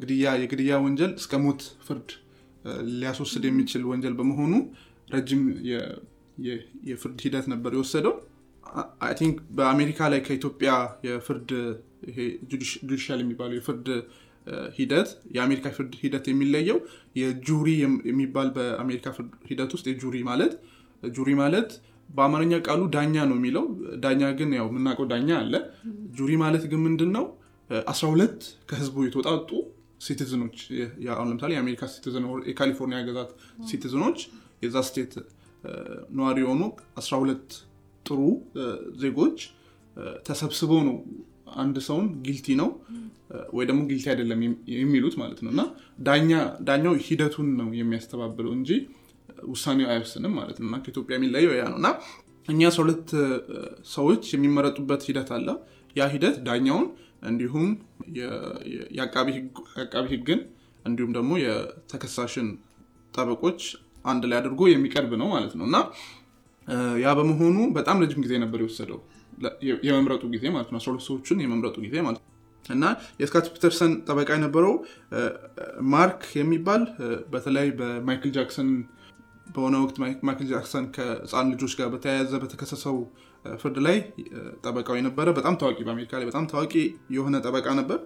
ግድያ 0.00 0.32
የግድያ 0.42 0.74
ወንጀል 0.84 1.12
እስከ 1.20 1.40
ሞት 1.44 1.62
ፍርድ 1.86 2.10
ሊያስወስድ 2.92 3.44
የሚችል 3.48 3.82
ወንጀል 3.90 4.14
በመሆኑ 4.18 4.52
ረጅም 5.08 5.42
የፍርድ 6.88 7.18
ሂደት 7.26 7.46
ነበር 7.52 7.72
የወሰደው። 7.76 8.14
I 9.06 9.12
think 9.18 9.36
በአሜሪካ 9.56 10.08
ላይ 10.12 10.20
ከኢትዮጵያ 10.26 10.70
የፍርድ 11.08 11.50
judicial 12.82 13.20
የሚባለው 13.22 13.56
የፍርድ 13.58 13.88
ሂደት 14.78 15.10
የአሜሪካ 15.36 15.66
ፍርድ 15.76 15.92
ሂደት 16.00 16.24
የሚለየው 16.30 16.78
የ 17.20 17.36
jury 17.36 17.68
የሚባል 18.10 18.48
በአሜሪካ 18.56 19.12
ፍርድ 19.16 19.32
ሂደት 19.50 19.70
ውስጥ 19.76 19.86
የ 19.92 20.00
jury 20.00 20.16
ማለት 20.30 20.54
jury 21.02 21.30
ማለት 21.42 21.70
በአማርኛ 22.08 22.54
ቃሉ 22.66 22.82
ዳኛ 22.94 23.14
ነው 23.30 23.36
የሚለው። 23.38 23.64
ዳኛ 24.04 24.22
ግን 24.38 24.50
ያው 24.58 24.66
የምናውቀው 24.70 25.06
ዳኛ 25.12 25.30
አለ። 25.40 25.54
jury 26.18 26.32
ማለት 26.42 26.64
ግን 26.72 26.80
ምንድን 26.86 27.10
ነው 27.16 27.24
አስራ 27.90 28.04
ሁለት 28.12 28.40
ከህዝቡ 28.70 29.04
የተወጣጡ 29.06 29.50
citizen 30.06 30.38
ኦች 30.38 30.56
አሁን 31.14 31.28
ለምሳሌ 31.30 31.52
የአሜሪካ 31.54 31.82
citizen 31.92 32.24
የካሊፎርኒያ 32.50 32.98
ግዛት 33.08 33.30
citizen 33.68 34.00
ኦች 34.00 34.18
የዛ 34.64 34.76
ስቴት 34.88 35.12
ነዋሪ 36.18 36.38
የሆኑ 36.44 36.62
12 37.00 37.54
ጥሩ 38.06 38.20
ዜጎች 39.02 39.38
ተሰብስበው 40.26 40.80
ነው 40.88 40.96
አንድ 41.62 41.76
ሰውን 41.86 42.06
ጊልቲ 42.26 42.46
ነው 42.60 42.68
ወይ 43.56 43.64
ደግሞ 43.68 43.80
ጊልቲ 43.90 44.06
አይደለም 44.12 44.40
የሚሉት 44.76 45.14
ማለት 45.20 45.38
ነው። 45.44 45.50
እና 45.54 45.62
ዳኛው 46.68 46.94
ሂደቱን 47.06 47.48
ነው 47.60 47.68
የሚያስተባብለው 47.80 48.52
እንጂ 48.58 48.70
ውሳኔው 49.48 49.88
አይወስንም 49.90 50.32
ማለት 50.38 50.56
ነው። 50.60 50.66
እና 50.68 50.76
ከኢትዮጵያ 50.82 51.14
የሚለየው 51.18 51.54
ያ 51.58 51.64
ነው። 51.72 51.78
እና 51.80 51.88
እኛ 52.48 52.62
12 52.70 53.12
ሰዎች 53.92 54.24
የሚመረጡበት 54.34 55.02
ሂደት 55.08 55.30
አለ። 55.36 55.48
ያ 55.96 56.06
ሂደት 56.14 56.36
ዳኛውን 56.46 56.86
እንዲሁም 57.22 57.68
የአቃቢ 58.96 59.28
ህግን 60.12 60.40
እንዲሁም 60.84 61.12
ደግሞ 61.18 61.32
የተከሳሽን 61.42 62.48
ጠበቆች 63.14 63.60
አንድ 64.04 64.22
ላይ 64.30 64.36
አድርጎ 64.40 64.62
የሚቀርብ 64.70 65.12
ነው 65.20 65.28
ማለት 65.34 65.52
ነው። 65.58 65.64
እና 65.68 65.76
ያ 67.00 67.08
በመሆኑ 67.18 67.56
በጣም 67.78 68.00
ረጅም 68.02 68.22
ጊዜ 68.26 68.34
ነበር 68.42 68.60
የወሰደው። 68.62 68.98
የመምረጡ 69.86 70.24
ጊዜ 70.34 70.44
ማለት 70.54 70.68
ነው። 70.72 70.78
አስራ 70.80 70.92
ሰዎችን 71.06 71.42
የመምረጡ 71.44 71.76
ጊዜ 71.86 71.96
ማለት 72.06 72.20
ነው። 72.20 72.30
እና 72.64 72.84
የስካት 73.20 73.46
ፒተርሰን 73.54 73.92
ጠበቃ 74.06 74.28
የነበረው 74.36 74.74
ማርክ 75.94 76.22
የሚባል 76.38 76.82
በተለይ 77.32 77.68
በማይክል 77.80 78.30
ጃክሰን 78.36 78.70
በሆነ 79.46 79.74
ወቅት 79.82 79.96
ማይክል 80.26 80.46
ጃክሰን 80.50 80.84
ከህፃን 80.94 81.48
ልጆች 81.52 81.72
ጋር 81.78 81.88
በተያያዘ 81.94 82.32
በተከሰሰው 82.42 82.96
ፍርድ 83.44 83.76
ላይ 83.86 83.96
ጠበቃው 84.64 84.96
የነበረ 84.98 85.28
በጣም 85.38 85.54
ታዋቂ 85.60 85.78
በአሜሪካ 85.86 86.12
ላይ 86.20 86.26
በጣም 86.30 86.44
ታዋቂ 86.52 86.72
የሆነ 87.16 87.36
ጠበቃ 87.46 87.66
ነበር። 87.80 87.98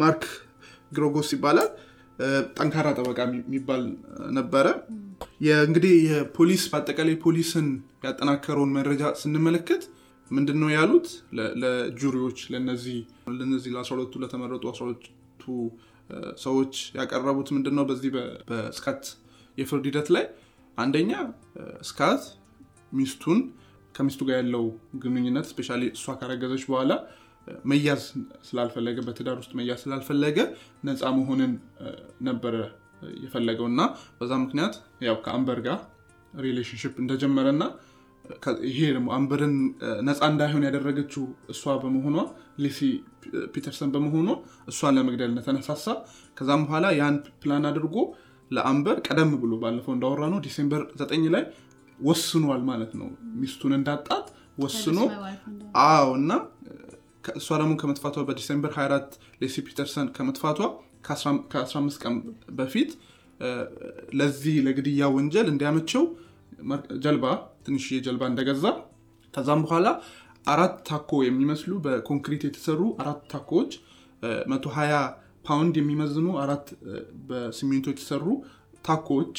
ማርክ 0.00 0.24
ግሮጎስ 0.92 1.30
ይባላል። 1.36 1.68
ጠንካራ 2.56 2.88
ጠበቃ 2.98 3.18
የሚባል 3.28 3.82
ነበረ። 4.38 4.66
እንግዲህ 5.64 5.94
የፖሊስ 6.08 6.62
በአጠቃላይ 6.72 7.16
ፖሊስን 7.24 7.68
ያጠናከረውን 8.06 8.72
መረጃ 8.76 9.12
ስንመለከት 9.22 9.82
ምንድን 10.30 10.58
ነው 10.62 10.68
ያሉት 10.74 11.06
ለ 11.62 11.77
jury 11.77 12.08
ዎች 12.08 12.38
ለነዚህ 12.52 12.98
ለነዚህ 13.40 13.70
ለ12ቱ 13.76 14.22
ለተመረጡ 14.22 14.64
12ቱ 14.72 15.44
ሰዎች 16.44 16.74
ያቀረቡት 16.98 17.48
ምንድን 17.56 17.74
ነው 17.78 17.84
በዚህ 17.90 18.10
በስካት 18.48 19.04
የፍርድ 19.58 19.84
ሂደት 19.90 20.08
ላይ 20.14 20.24
አንደኛ 20.78 21.12
ስካት 21.88 22.22
ሚስቱን 22.92 23.40
ከሚስቱ 23.94 24.22
ጋር 24.28 24.36
ያለው 24.40 24.64
ግንኙነት 25.02 25.46
especially 25.50 25.70
እሷ 25.90 26.14
ካረገዘች 26.20 26.62
በኋላ 26.70 26.92
መያዝ 27.70 28.02
ስላልፈለገ 28.48 28.98
በትዳር 29.06 29.36
ውስጥ 29.42 29.52
መያዝ 29.58 29.80
ስላልፈለገ 29.84 30.38
ነፃ 30.88 31.10
መሆንን 31.18 31.52
ነበረ 32.28 32.54
የፈለገው 33.24 33.66
እና 33.72 33.80
በዛ 34.18 34.32
ምክንያት 34.44 34.74
ያው 35.08 35.16
ከአንበር 35.24 35.58
ጋር 35.66 35.80
relationship 36.46 36.94
እንደጀመረ 37.02 37.48
እና 37.56 37.64
ይሄ 38.68 38.78
ደግሞ 38.96 39.08
አንበርን 39.16 39.54
ነፃ 40.08 40.20
እንዳይሆን 40.32 40.62
ያደረገችው 40.68 41.24
እሷ 41.54 41.74
በመሆኗ 41.82 42.16
ሌሲ 42.64 42.78
ፒተርሰን 43.54 43.90
በመሆኗ 43.94 44.28
እሷን 44.70 44.94
ለመግደል 44.98 45.30
እንደተነሳሳ 45.32 45.86
ከዛም 46.38 46.62
በኋላ 46.66 46.86
ያን 47.00 47.16
ፕላን 47.42 47.66
አድርጎ 47.70 47.96
ለአንበር 48.50 48.96
ቀደም 49.06 49.30
ብሎ 49.42 49.52
ባለፈው 49.62 49.92
እንዳወራ 49.96 50.22
ነው 50.32 50.40
December 50.46 50.82
9 51.02 51.28
ላይ 51.34 51.44
ወስኗል 52.00 52.62
ማለት 52.70 52.92
ነው። 53.00 53.08
ሚስቱን 53.42 53.72
እንዳጣት 53.78 54.26
ወስኖ 54.62 54.98
አዎ 55.86 56.08
እና 56.20 56.32
እሷ 57.38 57.48
ደግሞ 57.60 57.72
ከመጥፋቷ 57.80 58.24
በ 58.28 58.37
December 58.37 58.72
24 58.78 59.14
ሌሲ 59.42 59.56
ፒተርሰን 59.68 60.08
ከመጥፋቷ 60.16 60.60
ከ15 61.52 62.02
ቀን 62.02 62.14
በፊት 62.58 62.90
ለዚህ 64.18 64.56
ለግድያ 64.66 65.08
ወንጀል 65.16 65.46
እንዲያመቸው 65.52 66.02
ጀልባ 67.04 67.24
ትንሽ 67.66 67.86
ጀልባ 68.06 68.22
እንደገዛ 68.32 68.66
ከዛም 69.34 69.62
በኋላ 69.64 69.88
አራት 70.46 70.74
ታኮ 70.88 71.10
የሚመስሉ 71.26 71.72
በኮንክሪት 71.84 72.42
የተሰሩ 72.46 72.80
አራት 73.02 73.20
ታኮዎች 73.32 73.72
120 74.52 75.00
ፓውንድ 75.44 75.74
የሚመዝኑ 75.80 76.26
አራት 76.42 76.66
በሲሚንቶ 77.28 77.86
የተሰሩ 77.92 78.26
ታኮዎች 78.84 79.36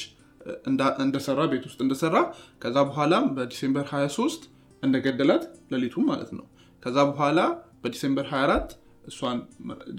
እንደሰራ 1.04 1.42
ቤት 1.52 1.64
ውስጥ 1.70 1.80
እንደሰራ 1.86 2.18
ከዛ 2.64 2.78
በኋላም 2.90 3.26
በ 3.38 3.47
December 3.47 3.86
23 3.92 4.44
እንደገደላት 4.84 5.44
ሌሊቱ 5.74 6.04
ማለት 6.10 6.32
ነው። 6.38 6.46
ከዛ 6.84 6.98
በኋላ 7.12 7.40
በ 7.84 7.92
December 7.92 8.28
24 8.32 8.76
እሷን 9.06 9.40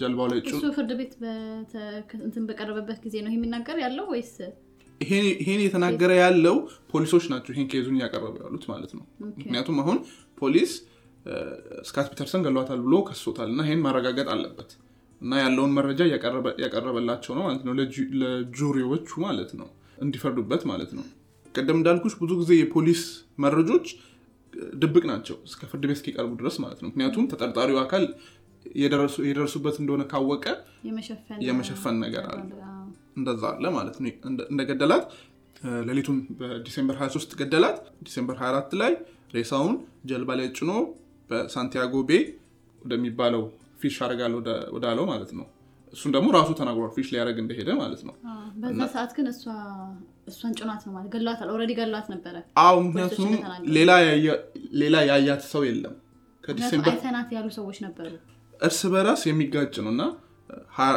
ጀልባው 0.00 0.26
ላይ 0.30 0.38
እሱ 0.50 0.62
ፍርድ 0.76 0.92
ቤት 1.00 1.12
እንትን 2.20 2.44
በቀረበበት 2.48 2.98
ጊዜ 3.04 3.16
ነው 3.26 3.32
የሚናገር 3.34 3.76
ያለው 3.84 4.06
ወይስ? 4.12 4.32
ይሄን 5.00 5.60
የተናገረ 5.64 6.12
ያለው 6.20 6.56
ፖሊሶች 6.92 7.24
ናቸው 7.32 7.52
ይሄን 7.54 7.68
case 7.72 7.84
ኡን 7.84 7.96
እያቀረቡ 7.98 8.34
ያሉት 8.44 8.64
ማለት 8.72 8.92
ነው። 8.98 9.04
ምክንያቱም 9.32 9.78
አሁን 9.82 9.98
ፖሊስ 10.42 10.72
ስካት 11.88 12.06
ፒተርሰን 12.12 12.42
ገሏታል 12.46 12.80
ብሎ 12.86 12.96
ከሶታል 13.08 13.48
እና 13.54 13.62
ይህን 13.66 13.82
ማረጋገጥ 13.86 14.26
አለበት 14.34 14.70
እና 15.20 15.32
ያለውን 15.42 15.72
መረጃ 15.76 16.00
እያቀረበላቸው 16.58 17.32
ነው 17.36 17.42
ማለት 17.46 17.62
ነው። 17.66 17.74
ለ 18.22 18.39
jury 18.39 18.74
ዎቹ 18.74 19.08
ማለት 19.26 19.52
ነው። 19.60 19.68
እንዲፈርዱበት 19.98 20.62
ማለት 20.70 20.90
ነው። 20.96 21.04
ቅድም 21.54 21.78
እንዳልኩሽ 21.78 22.14
ብዙ 22.22 22.32
ጊዜ 22.40 22.52
የፖሊስ 22.58 23.02
መረጃዎች 23.44 23.86
ድብቅ 24.74 25.04
ናቸው 25.10 25.36
እስከ 25.46 25.62
ፍርድ 25.70 25.84
ቤት 25.88 25.98
እስኪቀርቡ 25.98 26.32
ድረስ 26.40 26.56
ማለት 26.64 26.78
ነው። 26.82 26.88
ምክንያቱም 26.90 27.24
ተጠርጣሪው 27.32 27.78
አካል 27.82 28.04
የደረሱበት 29.24 29.76
እንደሆነ 29.80 30.02
ካወቀ 30.10 30.44
የመሸፈን 31.46 31.96
ነገር 32.04 32.24
አለ። 32.32 32.40
እንደዛ 33.16 33.42
አለ 33.52 33.66
ማለት 33.76 33.96
ነው። 34.00 34.08
እንደገደላት 34.52 35.04
ሌሊቱን 35.88 36.16
በ 36.38 36.50
December 36.50 36.96
23 36.98 37.36
ገደላት። 37.40 37.78
December 38.02 38.36
24 38.40 38.74
ላይ 38.82 38.92
ሬሳውን 39.36 39.74
ጀልባ 40.04 40.30
ላይ 40.40 40.48
ጭኖ 40.58 40.72
በሳንቲያጎ 41.30 41.94
ቤ 42.08 42.18
ወደሚባለው 42.82 43.44
fish 43.86 43.96
ያረጋል 44.04 44.32
ወዳለው 44.76 45.06
ማለት 45.12 45.32
ነው። 45.38 45.46
እሱን 45.92 46.12
ደግሞ 46.14 46.28
ራሱ 46.36 46.50
ተናግሯል 46.60 46.90
fish 46.94 47.08
ሊያደርግ 47.12 47.36
እንደሄደ 47.42 47.68
ማለት 47.80 48.00
ነው። 48.06 48.14
በዛ 48.62 48.80
ሰዓት 48.94 49.10
ግን 49.16 49.26
እሷን 50.30 50.52
ጭኗት 50.58 50.82
ነው 50.86 50.92
ማለት 50.96 51.10
ገሏታል 51.14 51.48
already 51.54 51.72
ገሏት 51.78 52.06
ነበረ። 52.14 52.34
አዎ 52.62 52.74
ምክንያቱም 52.86 53.30
ሌላ 54.82 54.96
ያያት 55.10 55.44
ሰው 55.52 55.64
የለም። 55.68 55.94
አይተናት 56.88 57.30
ያሉ 57.36 57.46
ሰዎች 57.58 57.78
ነበሩ። 57.86 58.12
እርስ 58.60 58.80
በራስ 58.92 59.22
የሚጋጭ 59.28 59.74
ነው 59.86 59.90
እና 59.94 60.02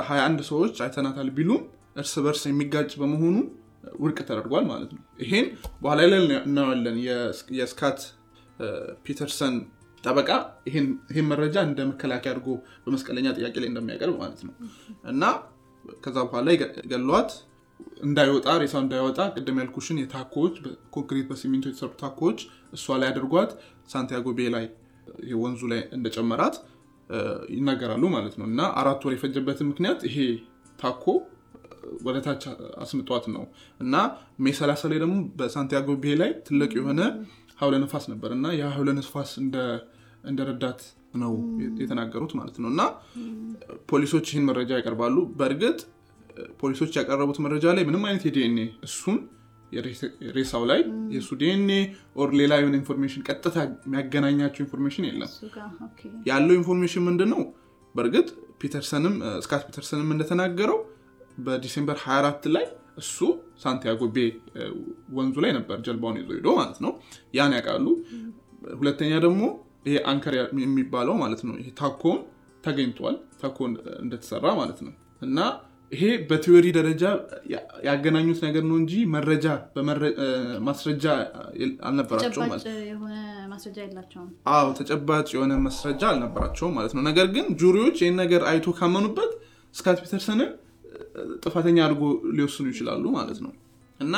ሀያ 0.10 0.20
አንድ 0.28 0.42
ሰዎች 0.50 0.76
አይተናታል 0.86 1.30
ቢሉም 1.38 1.62
እርስ 1.96 2.14
በርስ 2.26 2.44
የሚጋጭ 2.50 2.92
በመሆኑ 3.02 3.38
ውድቅ 4.00 4.20
ተደርጓል 4.28 4.66
ማለት 4.72 4.92
ነው። 4.96 5.02
ይሄን 5.24 5.46
በኋላ 5.82 6.00
ላይ 6.12 6.20
እናየዋለን። 6.42 6.98
የስካት 7.60 8.00
ፒተርሰን 9.06 9.56
ጠበቃ 10.04 10.30
ይሄን 10.70 10.88
መረጃ 11.30 11.56
እንደ 11.68 11.80
መከላከያ 11.90 12.32
አድርጎ 12.34 12.50
በመስቀለኛ 12.84 13.28
ጥያቄ 13.38 13.56
ላይ 13.62 13.70
እንደሚያቀርብ 13.72 14.16
ማለት 14.22 14.42
ነው። 14.48 14.54
እና 15.12 15.24
ከዛ 16.04 16.18
በኋላ 16.28 16.50
ገሏት 16.92 17.32
እንዳይወጣ 18.06 18.48
ሬሳው 18.62 18.82
እንዳይወጣ 18.86 19.20
ቅድም 19.36 19.58
ያልኩሽን 19.62 19.98
የታኮዎች 20.02 20.56
ኮንክሪት 20.96 21.28
በሲሚንቶ 21.30 21.66
የተሰሩ 21.70 21.92
ታኮዎች 22.02 22.40
እሷ 22.74 22.98
ላይ 23.02 23.10
አድርጓት 23.14 23.52
ሳንቲያጎ 23.94 24.28
ቤ 24.38 24.50
ላይ 24.56 24.66
ወንዙ 25.42 25.62
ላይ 25.72 25.82
እንደጨመራት 25.98 26.56
ይናገራሉ 27.56 28.04
ማለት 28.16 28.34
ነው። 28.40 28.46
እና 28.52 28.62
አራት 28.82 29.04
ወር 29.06 29.14
የፈጀበትን 29.16 29.70
ምክንያት 29.72 30.02
ይሄ 30.10 30.18
ታኮ 30.80 31.06
ወደታች 32.06 32.44
አስምጧት 32.84 33.26
ነው። 33.36 33.44
እና 33.80 33.96
May 34.40 34.52
30 34.58 34.92
ላይ 34.92 35.00
ደግሞ 35.04 35.16
በሳንቲያጎ 35.40 35.90
ቤ 36.04 36.16
ላይ 36.22 36.32
ትልቅ 36.48 36.72
የሆነ 36.78 37.02
አውሎ 37.60 37.76
ነፋስ 37.84 38.06
ነበር 38.12 38.32
እና 38.36 38.48
ያ 38.58 38.68
አውሎ 38.76 38.90
ነፋስ 38.98 39.32
እንደ 40.24 40.40
ረዳት 40.50 40.82
ነው 41.22 41.34
የተናገሩት 41.80 42.34
ማለት 42.40 42.56
ነው። 42.62 42.70
እና 42.74 42.82
ፖሊሶች 43.92 44.28
ይህን 44.32 44.46
መረጃ 44.50 44.72
ያቀርባሉ። 44.80 45.18
በእርግጥ 45.40 45.80
ፖሊሶች 46.62 46.94
ያቀረቡት 47.00 47.38
መረጃ 47.46 47.66
ላይ 47.78 47.84
ምንም 47.88 48.04
አይነት 48.10 48.24
የዲኤንኤ 48.28 48.66
እሱን 48.88 49.18
ሬሳው 50.36 50.64
ላይ 50.70 50.80
የእሱ 51.14 51.30
DNA 51.42 51.80
or 52.20 52.30
ሌላ 52.40 52.54
የሆነ 52.60 52.76
information 52.80 53.24
ቀጥታ 53.28 53.56
የሚያገናኛቸው 53.84 54.62
information 54.66 55.06
የለም። 55.10 55.32
ያለው 56.30 56.54
information 56.60 57.04
ምንድን 57.08 57.30
ነው 57.34 57.42
በእርግጥ 57.96 58.28
ፒተርሰንም 58.62 59.14
ስካት 59.46 59.62
ፒተርሰንም 59.68 60.10
እንደተናገረው 60.16 60.80
በ 61.46 61.56
December 61.56 61.98
24 62.04 62.48
ላይ 62.56 62.66
እሱ 62.98 63.18
ሳንቲያጎ 63.64 64.02
ቤ 64.16 64.20
ወንዙ 65.18 65.36
ላይ 65.44 65.52
ነበር 65.58 65.78
ጀልባውን 65.86 66.18
ይዞ 66.20 66.30
ሄዶ 66.38 66.50
ማለት 66.60 66.78
ነው። 66.86 66.92
ያን 67.38 67.56
ያውቃሉ። 67.58 67.86
ሁለተኛ 68.76 69.12
ደግሞ 69.26 69.42
ይሄ 69.88 69.96
anchor 70.12 70.34
የሚባለው 70.64 71.16
ማለት 71.22 71.42
ነው። 71.48 71.56
ይሄ 71.60 71.70
ታኮን 71.80 72.20
ተገኝቷል። 72.64 73.16
ታኮ 73.42 73.58
እንደተሰራ 74.04 74.46
ማለት 74.60 74.80
ነው። 74.86 74.94
እና 75.22 75.38
ይሄ 75.92 76.02
በ 76.30 76.39
theory 76.39 76.66
ደረጃ 76.78 77.04
ያገናኙት 77.88 78.40
ነገር 78.48 78.64
ነው 78.70 78.76
እንጂ 78.82 78.94
መረጃ 79.14 79.46
ማስረጃ 80.68 81.06
አልነበራቸውም 81.88 82.52
አዎ 84.54 84.68
ተጨባጭ 84.80 85.28
የሆነ 85.36 85.54
ማስረጃ 85.66 86.04
አልነበራቸውም 86.12 86.76
ማለት 86.78 86.94
ነው። 86.98 87.04
ነገር 87.10 87.28
ግን 87.36 87.48
jury 87.62 87.80
ዎች 87.80 87.98
ይህን 88.04 88.18
ነገር 88.24 88.44
አይቶ 88.52 88.76
ካመኑበት 88.80 89.32
ስካት 89.76 89.98
ፒተርሰንን 90.04 90.52
ጥፋተኛ 91.44 91.78
አድርጎ 91.86 92.04
ሊወስኑ 92.38 92.66
ይችላሉ 92.72 93.04
ማለት 93.16 93.40
ነው። 93.46 93.52
እና 94.00 94.16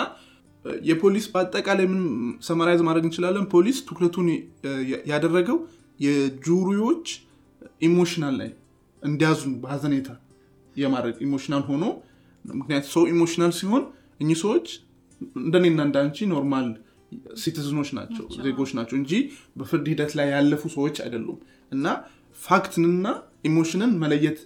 የፖሊስ 0.86 1.26
በአጠቃላይ 1.34 1.86
ምን 1.92 2.02
summarize 2.48 2.82
ማድረግ 2.88 3.06
እንችላለን? 3.08 3.46
ፖሊስ 3.54 3.78
ትኩረቱን 3.88 4.28
ያደረገው 5.12 5.58
የ 6.00 6.21
jury 6.21 6.63
ዎች 6.63 7.06
emotional 7.88 8.36
ላይ 8.42 8.50
እንዲያዝኑ 9.04 9.52
በሀዘኔታ 9.64 10.10
የማድረግ 10.76 11.16
emotional 11.26 11.64
ሆኖ 11.70 11.84
ምክንያቱ 12.46 12.86
ሰው 12.94 13.04
emotional 13.14 13.52
ሲሆን 13.58 13.84
እኚህ 14.20 14.38
ሰዎች 14.44 14.68
እንደኔና 15.42 15.82
እንዳንቺ 15.88 16.28
normal 16.32 16.68
citizen 17.42 17.72
ኦች 17.72 17.90
ናቸው። 17.98 18.26
ዜጎች 18.46 18.70
ናቸው 18.78 18.96
እንጂ 19.00 19.12
በፍርድ 19.60 19.86
ሂደት 19.92 20.12
ላይ 20.20 20.28
ያለፉ 20.36 20.64
ሰዎች 20.76 20.98
አይደሉም። 21.06 21.40
እና 21.72 21.86
fact 22.40 22.70
ንና 22.70 23.08
emotion 23.44 23.81
ን 23.81 23.92
መለየት 24.04 24.40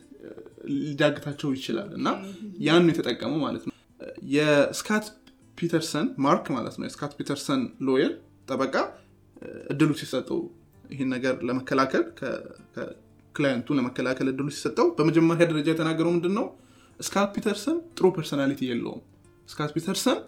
ሊዳግታቸው 0.80 1.50
ይችላል 1.56 1.90
እና 1.98 2.08
ያን 2.68 2.90
የተጠቀመው 2.92 3.40
ማለት 3.46 3.64
ነው። 3.68 3.74
የስካት 4.34 5.06
ፒተርሰን 5.58 6.08
ማርክ 6.24 6.46
ማለት 6.56 6.76
ነው። 6.80 6.86
የስካት 6.88 7.12
ፒተርሰን 7.20 7.62
lawyer 7.88 8.14
ጠበቃ 8.50 8.76
እድሉ 9.72 9.92
ሲሰጠው 10.00 10.40
ይህን 10.90 11.10
ነገር 11.16 11.36
ለመከላከል 11.48 12.04
client 13.36 13.60
ኡ 13.60 13.68
ለመከላከል 13.78 14.28
እድሉ 14.32 14.48
ሲሰጠው 14.56 14.88
በመጀመሪያ 14.98 15.46
ደረጃ 15.52 15.68
የተናገረው 15.74 16.12
ምንድን 16.16 16.34
ነው 16.38 16.46
ስካት 17.00 17.30
ፒተርሰን 17.36 17.78
ጥሩ 17.98 18.06
personality 18.18 18.62
የለውም። 18.70 19.02
ስካት 19.50 19.72
ፒተርሰን 19.76 20.20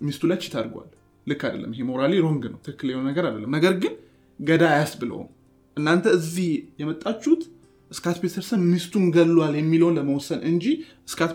ሚስቱ 0.00 0.22
ላይ 0.30 0.38
cheat 0.42 0.54
አድርጓል። 0.60 0.88
ልክ 1.26 1.42
አይደለም። 1.46 1.72
ይሄ 1.74 1.82
morally 1.88 2.14
wrong 2.24 2.44
ነው። 2.52 2.58
ትክክል 2.66 2.88
የሆነ 2.92 3.04
ነገር 3.10 3.24
አይደለም። 3.28 3.50
ነገር 3.56 3.74
ግን 3.82 3.94
ገዳይ 4.38 4.64
አያስብለውም። 4.72 5.28
እናንተ 5.76 6.06
እዚህ 6.18 6.48
የመጣችሁት 6.80 7.42
ስካት 7.90 8.16
ፒተርሰን 8.22 8.60
ሚስቱን 8.72 9.04
ገሏል 9.14 9.54
የሚለውን 9.58 9.94
ለመወሰን 9.98 10.40
እንጂ 10.50 10.64
ስካት 11.12 11.32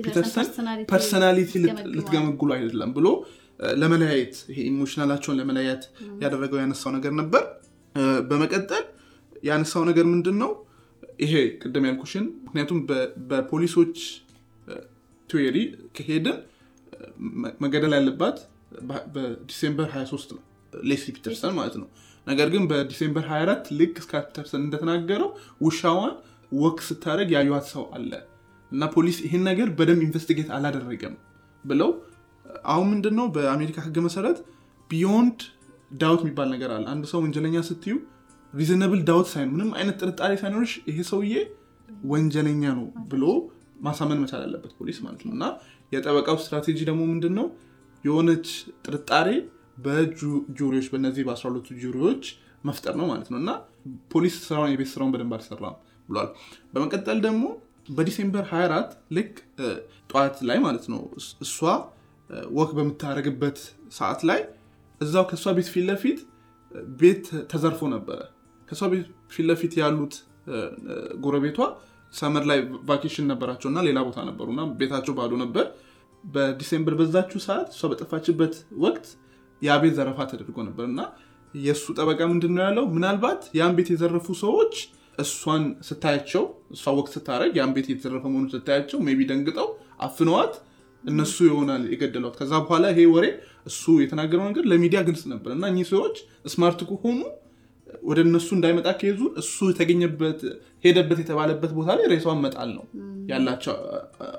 ፒተርሰን 0.00 0.46
personality 0.90 1.52
ልትገመግሉ 1.94 2.48
አይደለም 2.56 2.90
ብሎ 2.96 3.06
ለመለያየት 3.82 4.34
ይሄ 4.50 4.58
emotional 4.70 5.04
ኣቸውን 5.04 5.38
ለመለያየት 5.40 5.84
ያደረገው 6.24 6.58
ያነሳው 6.62 6.92
ነገር 6.96 7.12
ነበር። 7.20 7.44
በመቀጠል 8.30 8.84
ያነሳው 9.42 9.84
ነገር 9.90 10.06
ምንድን 10.12 10.36
ነው 10.42 10.50
ይሄ 11.24 11.32
ቅድም 11.62 11.86
ያልኩሽን 11.88 12.24
ምክንያቱም 12.46 12.78
በፖሊሶች 13.30 13.96
theory 15.28 15.56
ከሄድን 15.96 16.36
መገደል 17.64 17.94
ያለባት 17.98 18.38
በ 19.14 19.29
December 19.29 19.88
23 19.94 20.34
ነው። 20.36 20.42
ሌሲ 20.82 21.04
ፒተርሰን 21.16 21.54
ማለት 21.58 21.76
ነው 21.80 21.88
ነገር 22.26 22.48
ግን 22.54 22.62
በ 22.70 22.81
December 22.81 23.24
24 23.28 23.68
ልክ 23.78 23.96
ስካት 24.04 24.24
ፒተርሰን 24.30 24.62
እንደተናገረው 24.62 25.28
ውሻዋን 25.66 26.14
walk 26.52 26.78
ስታደርግ 26.88 27.28
ያዩት 27.36 27.66
ሰው 27.74 27.84
አለ 27.96 28.12
እና 28.72 28.84
ፖሊስ 28.94 29.18
ይህን 29.24 29.42
ነገር 29.48 29.68
በደንብ 29.78 30.02
investigate 30.06 30.48
አላደረገም 30.56 31.14
ብለው 31.64 31.90
አሁን 32.72 32.86
ምንድነው 32.92 33.26
በአሜሪካ 33.34 33.76
ህግ 33.86 33.96
መሰረት 34.06 34.38
beyond 34.90 35.38
doubt 35.94 36.20
የሚባል 36.24 36.48
ነገር 36.54 36.70
አለ። 36.76 36.84
አንድ 36.92 37.04
ሰው 37.10 37.20
ወንጀለኛ 37.24 37.56
ስትዩ 37.68 37.94
reasonable 38.54 39.00
doubt 39.08 39.28
ሳይኖር 39.32 39.50
ምንም 39.54 39.70
አይነት 39.78 39.96
ጥርጣሬ 40.02 40.32
ሳይኖርሽ 40.42 40.72
ይሄ 40.90 40.98
ሰውዬ 41.10 41.34
ወንጀለኛ 42.08 42.62
ነው 42.78 42.86
ብሎ 43.12 43.24
ማሳመን 43.80 44.20
መቻል 44.22 44.42
አለበት 44.46 44.72
ፖሊስ 44.78 44.98
ማለት 45.04 45.22
ነው። 45.26 45.32
እና 45.36 45.44
የጠበቃው 45.92 46.36
ስትራቴጂ 46.42 46.78
ደግሞ 46.90 47.02
ምንድን 47.10 47.34
ነው 47.38 47.46
የሆነች 48.04 48.48
ጥርጣሬ 48.86 49.28
በ 49.76 49.98
jury 49.98 50.42
ዎች 50.42 50.86
በእነዚህ 50.92 51.24
በአስራ 51.26 51.46
ሁለቱ 51.50 51.68
jury 51.82 52.03
ዎች 52.03 52.24
መፍጠር 52.64 52.94
ነው 53.00 53.06
ማለት 53.06 53.28
ነው። 53.32 53.38
እና 53.42 53.50
ፖሊስ 54.12 54.36
ስራውን 54.46 54.70
የቤት 54.72 54.90
ስራውን 54.92 55.12
በደንብ 55.14 55.34
አልሰራም 55.36 55.76
ብሏል። 56.08 56.28
በመቀጠል 56.72 57.18
ደግሞ 57.26 57.44
በ 57.88 57.99
December 57.99 58.44
24 58.50 58.94
ልክ 59.16 59.32
ጠዋት 60.10 60.36
ላይ 60.48 60.58
ማለት 60.58 60.86
ነው 60.92 61.00
እሷ 61.46 61.58
walk 62.54 62.70
በምታደረግበት 62.76 63.58
ሰዓት 63.90 64.20
ላይ 64.30 64.40
እዛው 65.00 65.24
ከእሷ 65.30 65.46
ቤት 65.56 65.68
ፊት 65.72 65.84
ለፊት 65.90 66.18
ቤት 67.00 67.26
ተዘርፎ 67.52 67.80
ነበረ። 67.94 68.18
ከእሷ 68.68 68.82
ቤት 68.92 69.04
ፊት 69.34 69.46
ለፊት 69.50 69.74
ያሉት 69.82 70.14
ጎረቤቷ 71.24 71.58
summer 72.12 72.44
ላይ 72.50 72.58
vacation 72.88 73.26
ነበራቸው 73.32 73.68
እና 73.70 73.78
ሌላ 73.88 73.98
ቦታ 74.08 74.18
ነበሩ 74.28 74.46
እና 74.54 74.62
ቤታቸው 74.80 75.14
ባዶ 75.18 75.32
ነበር። 75.44 75.64
በ 76.24 76.38
December 76.38 76.94
በዛችሁ 77.00 77.38
ሰዓት 77.46 77.68
እሷ 77.74 77.82
በጠፋችበት 77.90 78.54
ወቅት 78.84 79.06
ቤት 79.82 79.94
ዘረፋ 79.98 80.18
ተደርጎ 80.30 80.58
ነበር 80.68 80.84
እና 80.90 81.00
የእሱ 81.54 81.84
ጠበቃ 81.98 82.20
ምንድን 82.32 82.52
ነው 82.56 82.62
ያለው? 82.66 82.84
ምናልባት 82.96 83.42
ያን 83.58 83.74
ቤት 83.76 83.88
የዘረፉ 83.92 84.26
ሰዎች 84.42 84.74
እሷን 85.18 85.64
ስታያቸው 85.88 86.42
እሷ 86.74 86.92
ወቅት 86.98 87.12
ስታደረግ 87.16 87.52
ያን 87.58 87.70
ቤት 87.76 87.86
የተዘረፈ 87.92 88.24
መሆኑ 88.32 88.46
ስታያቸው 88.54 88.98
maybe 89.06 89.20
ደንግጠው 89.30 89.68
አፍነዋት 90.06 90.54
እነሱ 91.04 91.36
ይሆናል 91.48 91.82
የገደሏት። 91.92 92.34
ከዛ 92.38 92.52
በኋላ 92.62 92.86
ይሄ 92.92 93.00
ወሬ 93.14 93.26
እሱ 93.66 93.82
የተናገረው 94.02 94.46
ነገር 94.50 94.64
ለሚዲያ 94.72 95.00
ግልጽ 95.08 95.22
ነበር 95.32 95.50
እና 95.56 95.64
እኚህ 95.72 95.86
ሰዎች 95.92 96.16
smart 96.52 96.80
ከሆኑ 96.90 97.18
ወደ 98.02 98.18
እነሱ 98.26 98.48
እንዳይመጣ 98.56 98.88
ከይዙ 99.00 99.20
እሱ 99.42 99.56
የተገኘበት 99.70 100.40
ሄደበት 100.84 101.18
የተባለበት 101.22 101.70
ቦታ 101.76 101.88
ላይ 101.98 102.06
ሬሳዋን 102.12 102.40
መጣል 102.44 102.70
ነው 102.76 102.84
ያላቸው 103.30 103.74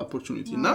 opportunity 0.06 0.50
እና 0.60 0.68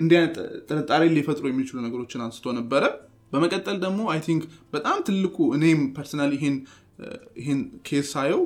እንዲህ 0.00 0.16
አይነት 0.18 0.36
ጥርጣሬ 0.68 1.04
ሊፈጥሩ 1.14 1.44
የሚችሉ 1.50 1.78
ነገሮችን 1.86 2.22
አንስቶ 2.26 2.52
ነበረ። 2.58 2.84
በመቀጠል 3.32 3.76
ደግሞ 3.82 4.00
I 4.12 4.20
think 4.26 4.42
በጣም 4.72 4.98
ትልቁ 5.06 5.36
እኔም 5.56 5.80
personal 5.96 6.30
ይሄን 6.36 7.58
case 7.88 8.06
ሳየው 8.14 8.42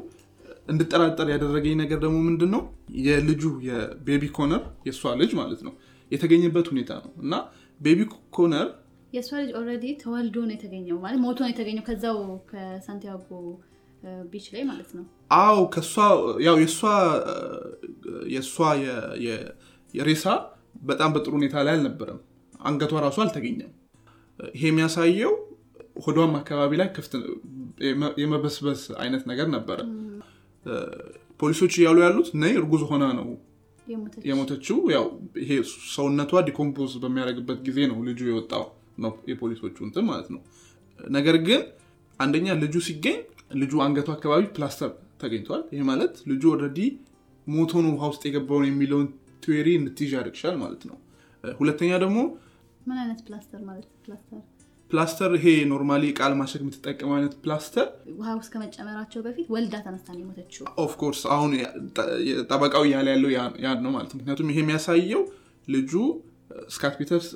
እንድጠራጠር 0.69 1.29
ያደረገኝ 1.33 1.75
ነገር 1.83 1.99
ደግሞ 2.05 2.17
ምንድን 2.27 2.51
ነው 2.55 2.63
የልጁ 3.01 3.45
የ 3.69 3.88
baby 3.88 4.25
ኮነር 4.37 4.63
የእሷ 4.87 5.13
ልጅ 5.21 5.33
ማለት 5.41 5.61
ነው 5.67 5.73
የተገኘበት 6.13 6.67
ሁኔታ 6.73 6.93
ነው። 7.05 7.13
እና 7.25 7.35
baby 7.81 8.01
ኮነር 8.37 8.67
የእሷ 9.13 9.31
ልጅ 9.41 9.51
already 9.59 9.87
ተወልዶ 10.03 10.37
ነው 10.49 10.55
የተገኘው 10.57 10.99
ማለት 11.05 11.21
ሞቶ 11.25 11.39
ነው 11.45 11.51
የተገኘው 11.53 11.85
ከዛው 11.89 12.19
ከሳንቲያጎ 12.51 13.29
beach 14.31 14.47
ላይ 14.55 14.63
ማለት 14.71 14.91
ነው። 14.99 15.05
አው 15.39 15.59
ከእሷ 15.75 15.95
ያው 16.47 16.57
የእሷ 18.35 18.57
የሬሳ 19.95 20.25
በጣም 20.83 21.11
በጥሩ 21.15 21.33
ሁኔታ 21.39 21.55
ላይ 21.67 21.75
አልነበረም። 21.77 22.21
አንገቷ 22.61 22.93
ራሱ 23.05 23.17
አልተገኘም። 23.25 23.73
ይሄ 24.39 24.63
የሚያሳየው 24.71 25.33
ሆዷም 26.05 26.35
አካባቢ 26.39 26.73
ላይ 26.81 26.89
ክፍት 26.95 27.13
የመበስበስ 28.23 28.83
አይነት 29.03 29.23
ነገር 29.31 29.49
ነበረ። 29.57 29.79
ፖሊሶች 31.41 31.73
እያሉ 31.79 31.99
ያሉት 32.05 32.29
ነይ 32.43 32.53
እርጉዝ 32.61 32.83
ሆና 32.91 33.05
ነው 33.19 33.29
የሞተችው። 34.27 34.77
ያው 34.95 35.07
ይሄ 35.43 35.51
ሰውነቷ 35.95 36.43
decompose 36.49 36.93
በሚያደርግበት 37.03 37.59
ጊዜ 37.67 37.79
ነው 37.91 37.99
ልጁ 38.09 38.21
የወጣው 38.29 38.65
ነው 38.99 39.13
የፖሊሶቹ 39.31 39.77
እንትን 39.87 40.05
ማለት 40.11 40.29
ነው። 40.35 40.41
ነገር 41.01 41.37
ግን 41.47 41.63
አንደኛ 42.21 42.55
ልጁ 42.63 42.77
ሲገኝ 42.87 43.19
ልጁ 43.61 43.73
አንገቱ 43.85 44.09
አካባቢ 44.15 44.43
ፕላስተር 44.57 44.91
ተገኝቷል። 45.23 45.63
ይህ 45.75 45.83
ማለት 45.89 46.15
ልጁ 46.31 46.43
already 46.53 46.79
ሞቶ 47.47 47.73
ነው 47.85 47.93
ውሃ 47.95 48.07
ውስጥ 48.13 48.23
የገባውን 48.29 48.67
የሚለውን 48.69 49.09
theory 49.43 49.69
እንድትይዥ 49.79 50.13
ያደርግሻል 50.17 50.57
ማለት 50.63 50.83
ነው። 50.91 50.97
ሁለተኛ 51.45 51.93
ደግሞ 52.03 52.19
ምን 52.87 52.99
አይነት 53.03 53.21
ፕላስተር 53.27 53.61
ማለት 53.69 53.87
ፕላስተር 54.05 54.41
ፕላስተር 54.91 55.31
ይሄ 55.37 55.47
normally 55.71 56.05
ቃል 56.19 56.33
ማሸግ 56.39 56.61
የምትጠቀመው 56.63 57.15
አይነት 57.17 57.35
ፕላስተር 57.45 57.87
ውሃ 58.19 58.33
ውስጥ 58.39 58.51
ከመጨመራቸው 58.55 59.21
በፊት 59.27 59.47
ወልዳ 59.55 59.75
ተነስታ 59.85 60.09
ነው 60.13 60.21
የሞተችው። 60.23 60.65
of 60.85 60.94
course 60.94 61.23
አሁን 61.37 61.53
ጠበቃው 62.51 62.85
እያለ 62.89 63.07
ያለው 63.15 63.31
ያን 63.65 63.79
ነው 63.87 63.93
ማለት 63.97 64.13
ምክንያቱም 64.19 64.51
ይሄ 64.53 64.61
የሚያሳየው 64.63 65.23
ልጁ 65.69 65.93
ስካት 66.69 66.95
ፒተርስ 67.01 67.29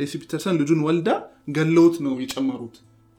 ሌሲ 0.00 0.12
ፒተርሰን 0.22 0.58
ልጁን 0.60 0.80
ወልዳ 0.86 1.08
ገለውት 1.56 1.96
ነው 2.06 2.14
የጨመሩት። 2.22 2.76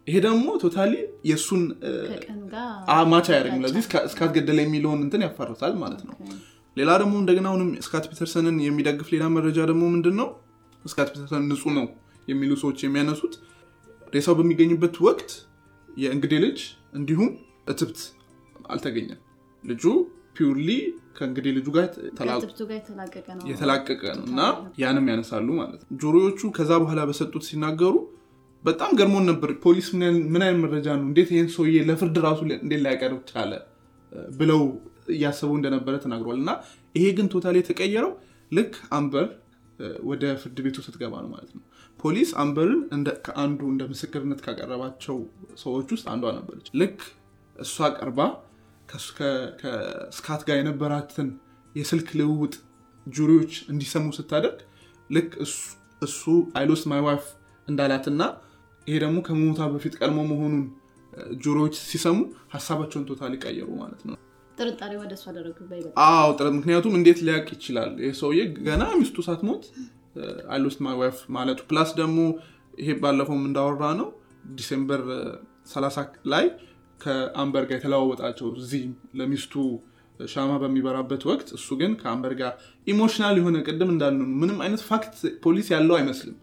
ይሄ 0.07 0.15
ደግሞ 0.25 0.47
totally 0.61 0.93
የእሱን 1.29 1.61
ከቀኑ 2.09 2.41
ጋር 2.51 2.67
match 3.11 3.27
አያደርግም። 3.31 3.63
ለዚህ 3.65 3.83
ስካት 4.11 4.31
ገደለ 4.35 4.59
የሚለውን 4.65 4.99
እንትን 5.05 5.23
ያፋርሳል 5.25 5.73
ማለት 5.83 6.01
ነው። 6.09 6.15
ሌላ 6.77 6.91
ደግሞ 7.01 7.13
እንደገና 7.21 7.47
አሁንም 7.51 7.69
ስካት 7.85 8.05
ፒተርሰንን 8.11 8.57
የሚደግፍ 8.65 9.07
ሌላ 9.13 9.25
መረጃ 9.35 9.59
ደግሞ 9.69 9.83
ምንድን 9.93 10.15
ነው 10.21 10.27
ስካት 10.85 11.09
ፒተርሰን 11.13 11.45
ንጹህ 11.49 11.73
ነው 11.77 11.85
የሚሉ 12.27 12.51
ሰዎች 12.63 12.79
የሚያነሱት 12.85 13.33
ሬሳው 14.13 14.35
በሚገኝበት 14.39 14.95
ወቅት 15.07 15.31
የእንግዴ 15.89 16.33
ልጅ 16.45 16.59
እንዲሁም 16.93 17.29
እትብት 17.71 17.99
አልተገኘም። 18.69 19.19
ልጁ 19.63 19.83
purely 20.37 20.69
ከእንግዴ 21.17 21.47
ልጁ 21.57 21.67
ጋር 21.75 21.85
የተላቀቀ 23.51 24.01
ነው 24.17 24.25
እና 24.29 24.39
ያንም 24.83 25.05
ያነሳሉ 25.11 25.47
ማለት 25.59 25.81
ነው። 25.83 25.89
juror 26.01 26.28
ዎቹ 26.28 26.49
ከዛ 26.57 26.71
በኋላ 26.83 27.01
በሰጡት 27.09 27.45
ሲናገሩ 27.49 27.93
በጣም 28.63 28.91
ገርሞን 28.99 29.25
ነበር። 29.31 29.49
ፖሊስ 29.65 29.87
ምን 29.93 30.41
አይነት 30.45 30.59
መረጃ 30.65 30.87
ነው 30.99 31.05
እንዴት 31.09 31.29
ይህን 31.33 31.49
ሰውዬ 31.55 31.83
ለፍርድ 31.89 32.17
ራሱ 32.27 32.39
እንዴት 32.59 32.81
ሊያቀርብ 32.85 33.21
ቻለ 33.31 33.51
ብለው 34.37 34.61
እያሰቡ 35.07 35.51
እንደነበረ 35.57 35.95
ተናግሯል። 36.05 36.37
እና 36.41 36.51
ይሄ 36.95 37.05
ግን 37.17 37.27
total 37.33 37.57
የተቀየረው 37.59 38.13
ልክ 38.51 38.73
አምበር 38.97 39.27
ወደ 40.09 40.23
ፍርድ 40.41 40.57
ቤቱ 40.65 40.77
ስትገባ 40.85 41.13
ነው 41.23 41.29
ማለት 41.33 41.51
ነው። 41.55 41.63
ፖሊስ 41.99 42.29
አምበርን 42.41 42.81
ከአንዱ 43.25 43.61
እንደ 43.71 43.83
ምስክርነት 43.91 44.39
ካቀረባቸው 44.45 45.17
ሰዎች 45.63 45.87
ውስጥ 45.95 46.05
አንዷ 46.13 46.33
ነበረች። 46.37 46.67
ልክ 46.81 46.97
እሷ 47.55 47.87
ቀርባ 47.97 48.19
ከስካት 48.89 50.41
ጋር 50.47 50.57
የነበራትን 50.59 51.29
የስልክ 51.75 52.09
ልውውጥ 52.19 52.55
jury 53.07 53.30
ዎች 53.30 53.53
እንዲሰሙ 53.71 54.05
ስታደርግ 54.17 54.59
ልክ 55.09 55.31
እሱ 56.01 56.21
I 56.57 56.62
lost 56.62 56.83
my 56.91 57.01
wife 57.05 57.25
እንዳላትና 57.67 58.21
ይሄ 58.87 58.95
ደግሞ 59.03 59.17
ከመሞታ 59.27 59.61
በፊት 59.73 59.93
ቀድሞ 59.99 60.19
መሆኑን 60.31 60.63
jury 61.43 61.59
ዎች 61.59 61.75
ሲሰሙ 61.89 62.17
ሀሳባቸውን 62.53 63.05
total 63.09 63.33
ቀየሩ 63.43 63.69
ማለት 63.81 64.01
ነው። 64.07 64.15
ጥርጣሬ 64.57 64.91
ወደ 65.01 65.11
እሱ 65.17 65.25
አደረጉ። 65.31 65.57
አዎ 66.05 66.27
ጥረት 66.37 66.53
ምክንያቱም 66.57 66.93
እንዴት 66.99 67.19
ሊያውቅ 67.27 67.49
ይችላል? 67.55 67.91
ይህ 68.03 68.13
ሰውዬ 68.21 68.39
ገና 68.67 68.83
ሚስቱ 68.99 69.17
ሳትሞት 69.27 69.63
I 70.53 70.59
lost 70.59 70.79
my 70.85 70.95
wife 71.01 71.17
ማለቱ 71.35 71.59
plus 71.69 71.89
ደግሞ 71.99 72.19
ይሄ 72.77 72.89
ባለፈውም 73.01 73.43
እንዳወራ 73.49 73.83
ነው 73.99 74.07
December 74.55 75.01
30 75.69 76.01
ላይ 76.33 76.45
ከአምበር 76.99 77.63
ጋር 77.69 77.77
የተለዋወጣቸው 77.77 78.47
እዚህ 78.61 78.83
ለሚስቱ 79.19 79.53
ሻማ 80.25 80.51
በሚበራበት 80.61 81.23
ወቅት 81.29 81.47
እሱ 81.57 81.67
ግን 81.79 81.91
ከአምበር 82.01 82.33
ጋር 82.41 82.51
emotional 82.87 83.35
የሆነ 83.39 83.57
ቅድም 83.67 83.89
እንዳሉ 83.93 84.19
ምንም 84.41 84.59
አይነት 84.65 84.81
fact 84.89 85.15
ፖሊስ 85.43 85.67
ያለው 85.73 85.95
አይመስልም። 85.99 86.37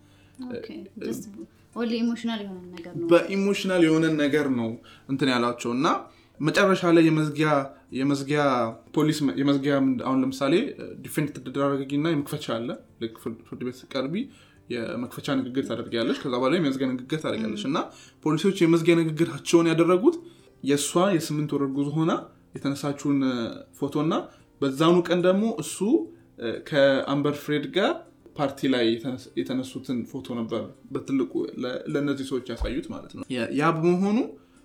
emotional 1.99 2.41
የሆነ 2.45 2.61
ነገር 2.75 2.93
ነው 2.99 3.07
በ 3.13 3.26
emotional 3.26 3.83
የሆነ 3.87 4.07
ነገር 4.23 4.47
ነው 4.59 4.69
እንትን 5.09 5.31
ያላቸው 5.35 5.71
እና 5.77 5.87
መጨረሻ 6.41 6.83
ላይ 6.97 7.05
የመዝጊያ 7.09 7.51
የመዝጊያ 7.93 8.43
ፖሊስ 8.95 9.19
የመዝጊያ 9.41 9.75
አሁን 10.07 10.19
ለምሳሌ 10.23 10.55
defend 11.05 11.29
ታደርጊና 11.39 12.07
የመክፈቻ 12.13 12.47
አለ። 12.57 12.69
ፍርድ 13.49 13.63
ቤት 13.67 13.81
ቀርቢ 13.93 14.15
የመክፈቻ 14.71 15.27
ንግግር 15.41 15.65
ታደርጊያለሽ። 15.69 16.19
ከዛ 16.23 16.35
በኋላ 16.35 16.55
የመዝጊያ 16.59 16.87
ንግግር 16.93 17.19
ታደርጊያለሽ። 17.25 17.65
እና 17.71 17.79
ፖሊሶች 18.25 18.59
የመዝጊያ 18.65 18.95
ንግግራቸውን 19.01 19.69
ያደረጉት 19.73 20.17
የእሷ 20.63 21.03
የስምንት 21.17 21.51
ወር 21.55 21.65
ጉዞ 21.77 21.91
ሆና 21.97 22.13
የተነሳችውን 22.57 23.19
ፎቶ 23.79 23.95
እና 24.05 24.15
በዛኑ 24.61 24.97
ቀን 25.09 25.21
ደግሞ 25.27 25.45
እሱ 25.63 25.79
ከአምበር 26.69 27.35
ፍሬድ 27.43 27.67
ጋር 27.77 27.93
ፓርቲ 28.37 28.69
ላይ 28.75 28.87
የተነሱትን 29.41 29.99
ፎቶ 30.11 30.35
ነበር 30.39 30.63
በትልቁ 30.93 31.33
ለእነዚህ 31.95 32.27
ሰዎች 32.31 32.47
ያሳዩት 32.53 32.87
ማለት 32.93 33.13
ነው። 33.17 33.25
ያ 33.61 33.73
በመሆኑ 33.77 34.19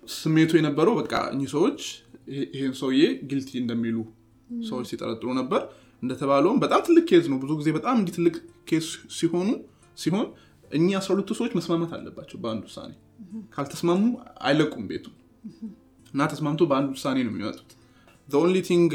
ስሜቱ 0.04 0.52
የነበረው 0.58 0.94
በቃ 1.00 1.14
እኚህ 1.32 1.48
ሰዎች 1.54 1.80
ይህን 2.52 2.74
ሰውዬ 2.80 3.00
guilty 3.30 3.50
እንደሚሉ 3.62 3.96
ሰዎች 4.64 4.86
ሲጠረጥሩ 4.90 5.28
ነበር። 5.40 5.62
እንደተባለውም 6.02 6.58
በጣም 6.64 6.80
ትልቅ 6.86 7.04
case 7.10 7.24
ነው። 7.32 7.38
ብዙ 7.42 7.52
ጊዜ 7.60 7.68
በጣም 7.76 7.96
እንዲህ 8.00 8.14
ትልቅ 8.18 8.34
case 8.68 8.86
ሲሆኑ 9.16 9.48
ሲሆን 9.98 10.26
እኚህ 10.70 10.94
አስራ 10.98 11.10
ሁለቱ 11.14 11.30
ሰዎች 11.38 11.52
መስማማት 11.58 11.92
አለባቸው 11.96 12.38
በአንድ 12.42 12.64
ውሳኔ። 12.68 12.92
ካልተስማሙ 13.54 14.02
አይለቁም 14.46 14.84
ቤቱ። 14.90 15.06
እና 16.14 16.22
ተስማምቶ 16.32 16.62
በአንድ 16.70 16.88
ውሳኔ 16.94 17.18
ነው 17.26 17.32
የሚመጡት። 17.32 17.70
only 18.28 18.56
thing 18.66 18.92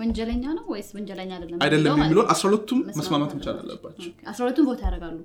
ወንጀለኛ 0.00 0.44
ነው 0.56 0.64
ወይስ 0.72 0.88
ወንጀለኛ 0.96 1.30
አይደለም 1.36 1.58
አይደለም 1.64 1.98
የሚለውን 1.98 2.28
አስራ 2.32 2.44
ሁለቱም 2.48 2.78
መስማማት 2.96 3.32
መቻል 3.36 3.56
አለባቸው። 3.62 4.10
አስራ 4.30 4.40
ሁለቱም 4.44 4.66
vote 4.70 4.80
ያደርጋሉ? 4.86 5.16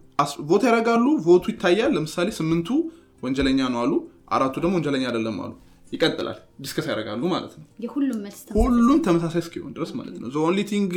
vote 0.49 0.63
ያደርጋሉ። 0.67 1.05
vote 1.25 1.39
ቱ 1.39 1.45
ይታያል። 1.53 1.91
ለምሳሌ 1.97 2.29
ስምንቱ 2.39 2.69
ወንጀለኛ 3.23 3.59
ነው 3.73 3.79
አሉ። 3.83 3.93
አራቱ 4.29 4.55
ደግሞ 4.63 4.73
ወንጀለኛ 4.79 5.03
አይደለም 5.09 5.37
አሉ 5.45 5.51
ይቀጥላል። 5.91 6.37
discuss 6.63 6.87
ያደርጋሉ 6.89 7.21
ማለት 7.33 7.53
ነው። 7.59 7.65
ሁሉም 8.59 8.97
ተመሳሳይ 9.07 9.41
እስኪሆን 9.45 9.71
ድረስ 9.77 9.91
ማለት 9.99 10.15
ነው። 10.21 10.29
only 10.43 10.63
thing 10.71 10.93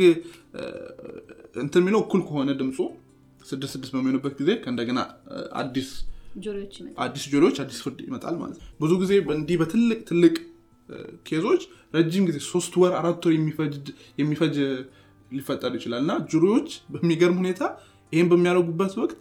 እንትን 1.63 1.79
የሚለው 1.81 2.01
እኩል 2.05 2.21
ከሆነ 2.27 2.51
ድምፁ 2.61 2.77
ስድስት 3.45 3.73
ስድስት 3.75 3.93
በሚሆንበት 3.95 4.33
ጊዜ 4.39 4.49
ከእንደገና 4.63 4.99
አዲስ 5.61 5.89
አዲስ 7.05 7.23
juror 7.31 7.45
ዎች 7.45 7.57
አዲስ 7.63 7.79
ፍርድ 7.83 7.99
ይመጣል 8.05 8.35
ማለት 8.41 8.57
ነው። 8.59 8.67
ብዙ 8.81 8.91
ጊዜ 9.01 9.13
እንዲህ 9.35 9.57
በትልቅ 9.61 9.99
ትልቅ 10.09 10.35
case 11.27 11.44
ኦች 11.44 11.61
ረጅም 11.93 12.23
ጊዜ 12.29 12.37
ሶስት 12.49 12.73
ወር 12.81 12.93
አራት 12.99 13.25
ወር 13.25 13.33
የሚፈጅ 14.19 14.55
ሊፈጠር 15.31 15.71
ይችላል። 15.77 16.01
እና 16.05 16.13
jury 16.31 16.50
ዎች 16.50 16.69
በሚገርም 16.93 17.37
ሁኔታ 17.41 17.61
ይህን 18.13 18.27
በሚያደርጉበት 18.31 18.93
ወቅት 19.01 19.13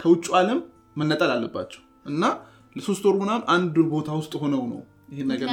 ከውጭ 0.00 0.24
ዓለም 0.38 0.60
መነጠል 0.96 1.30
አለባቸው። 1.34 1.82
እና 2.06 2.22
ለሶስት 2.76 3.04
ወር 3.06 3.16
ምናምን 3.22 3.44
አንድ 3.54 3.76
ቦታ 3.92 4.10
ውስጥ 4.20 4.32
ሆነው 4.42 4.62
ነው 4.72 4.80
ይህን 5.12 5.28
ነገር 5.32 5.48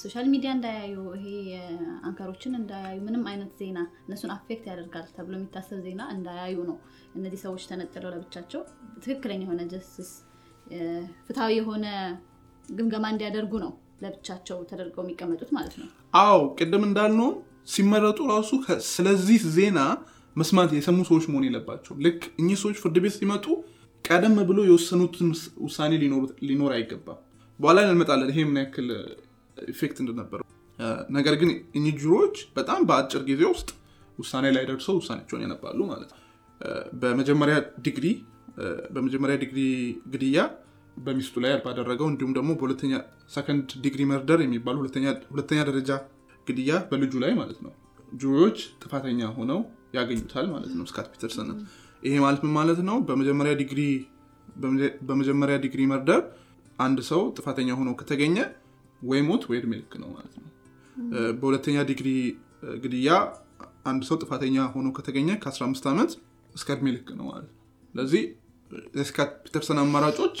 social 0.00 0.26
media 0.32 0.50
እንዳያዩ 0.56 0.96
ይሄ 1.16 1.28
አንከሮችን 2.06 2.52
እንዳያዩ 2.58 2.96
ምንም 3.06 3.22
አይነት 3.30 3.52
ዜና 3.60 3.78
እነሱን 4.04 4.32
አፌክት 4.34 4.64
ያደርጋል 4.70 5.06
ተብሎ 5.16 5.34
የሚታሰብ 5.38 5.78
ዜና 5.86 6.02
እንዳያዩ 6.14 6.56
ነው 6.70 6.76
እነዚህ 7.14 7.40
ሰዎች 7.44 7.64
ተነጥለው 7.70 8.10
ለብቻቸው 8.14 8.62
ትክክለኛ 9.04 9.40
የሆነ 9.46 9.62
ጀስቲስ 9.72 10.10
ፍትሐዊ 11.26 11.54
የሆነ 11.60 11.86
ግምገማ 12.70 13.06
እንዲያደርጉ 13.14 13.54
ነው 13.64 13.72
ለብቻቸው 14.02 14.58
ተደርገው 14.70 15.02
የሚቀመጡት 15.04 15.50
ማለት 15.56 15.74
ነው። 15.80 15.88
አዎ 16.20 16.40
ቅድም 16.58 16.84
እንዳልነው 16.88 17.30
ሲመረጡ 17.74 18.18
ራሱ 18.32 18.50
ስለዚህ 18.90 19.38
ዜና 19.56 19.78
መስማት 20.36 20.70
የሰሙ 20.76 20.98
ሰዎች 21.08 21.24
መሆን 21.30 21.46
የለባቸው። 21.48 21.94
ልክ 22.04 22.20
እኚህ 22.40 22.58
ሰዎች 22.62 22.76
ፍርድ 22.82 22.96
ቤት 23.04 23.14
ሲመጡ 23.16 23.46
ቀደም 24.06 24.34
ብሎ 24.48 24.58
የወሰኑትን 24.66 25.28
ውሳኔ 25.64 25.92
ሊኖር 26.48 26.72
አይገባም። 26.76 27.20
በኋላ 27.60 27.78
እንመጣለን። 27.86 28.30
ይሄ 28.32 28.40
ምን 28.48 28.58
ያክል 28.62 28.88
effect 29.68 29.98
እንደነበረው። 30.02 30.46
እ፣ 30.78 30.86
ነገር 31.16 31.34
ግን 31.40 31.50
juror 32.00 32.20
ኦች 32.20 32.36
በጣም 32.56 32.80
በአጭር 32.88 33.22
ጊዜ 33.28 33.42
ውስጥ 33.52 33.68
ውሳኔ 34.18 34.46
ላይ 34.56 34.64
ደርሰው 34.68 34.96
ውሳኔቸውን 35.00 35.42
ያነባሉ 35.44 35.78
ማለት 35.92 36.10
ነው። 36.14 36.20
እ፣ 36.60 36.70
በመጀመሪያ 37.00 37.56
ዲግሪ 37.86 38.06
በመጀመሪያ 38.92 39.34
ዲግሪ 39.40 39.60
ግድያ 40.12 40.38
በሚስቱ 40.96 41.36
ላይ 41.44 41.52
ባደረገው 41.64 42.06
እንዲሁም 42.10 42.32
ደግሞ 42.36 42.50
በሁለተኛ 42.54 42.92
second 43.34 43.68
degree 43.82 44.02
murder 44.10 44.40
የሚባሉ 44.44 44.76
ሁለተኛ- 44.82 45.18
ደረጃ 45.68 45.90
ግድያ 46.46 46.72
በልጁ 46.90 47.14
ላይ 47.24 47.32
ማለት 47.38 47.58
ነው። 47.64 47.72
jury 48.12 48.35
ዎች 48.35 48.58
ጥፋተኛ 48.82 49.20
ሆነው 49.36 49.60
ያገኙታል 49.94 50.46
ማለት 50.52 50.72
ነው 50.78 50.86
ስካት 50.90 51.06
ፒተርሰን 51.14 51.50
ይሄ 52.06 52.14
ማለት 52.24 52.40
ምን 52.44 52.52
ማለት 52.56 52.78
ነው? 52.88 52.96
በመጀመሪያ 53.08 53.52
ዲግሪ 53.60 53.80
በመጀ- 54.56 54.94
በመጀመሪያ 55.08 55.56
degree 55.64 55.82
murder 55.90 56.20
አንድ 56.78 56.98
ሰው 57.08 57.20
ጥፋተኛ 57.36 57.68
ሆኖ 57.78 57.90
ከተገኘ 58.00 58.36
ወይ 59.02 59.20
ሞት 59.28 59.42
ወይ 59.48 59.58
እድሜ 59.60 59.72
ልክ 59.80 59.92
ነው 60.02 60.08
ማለት 60.14 60.34
ነው። 60.36 60.48
በሁለተኛ 61.38 61.76
ዲግሪ 61.90 62.08
ግድያ 62.82 63.10
አንድ 63.86 64.02
ሰው 64.08 64.16
ጥፋተኛ 64.22 64.56
ሆኖ 64.72 64.86
ከተገኘ 64.96 65.30
ከ15 65.42 65.88
ዓመት 65.90 66.12
እስከ 66.54 66.68
እድሜ 66.74 66.86
ልክ 66.96 67.08
ነው 67.18 67.26
ማለት 67.30 67.48
ነው። 67.50 67.58
ስለዚህ 67.94 68.22
የስካት 68.96 69.32
ፒተርሰን 69.44 69.78
አማራጮች 69.82 70.36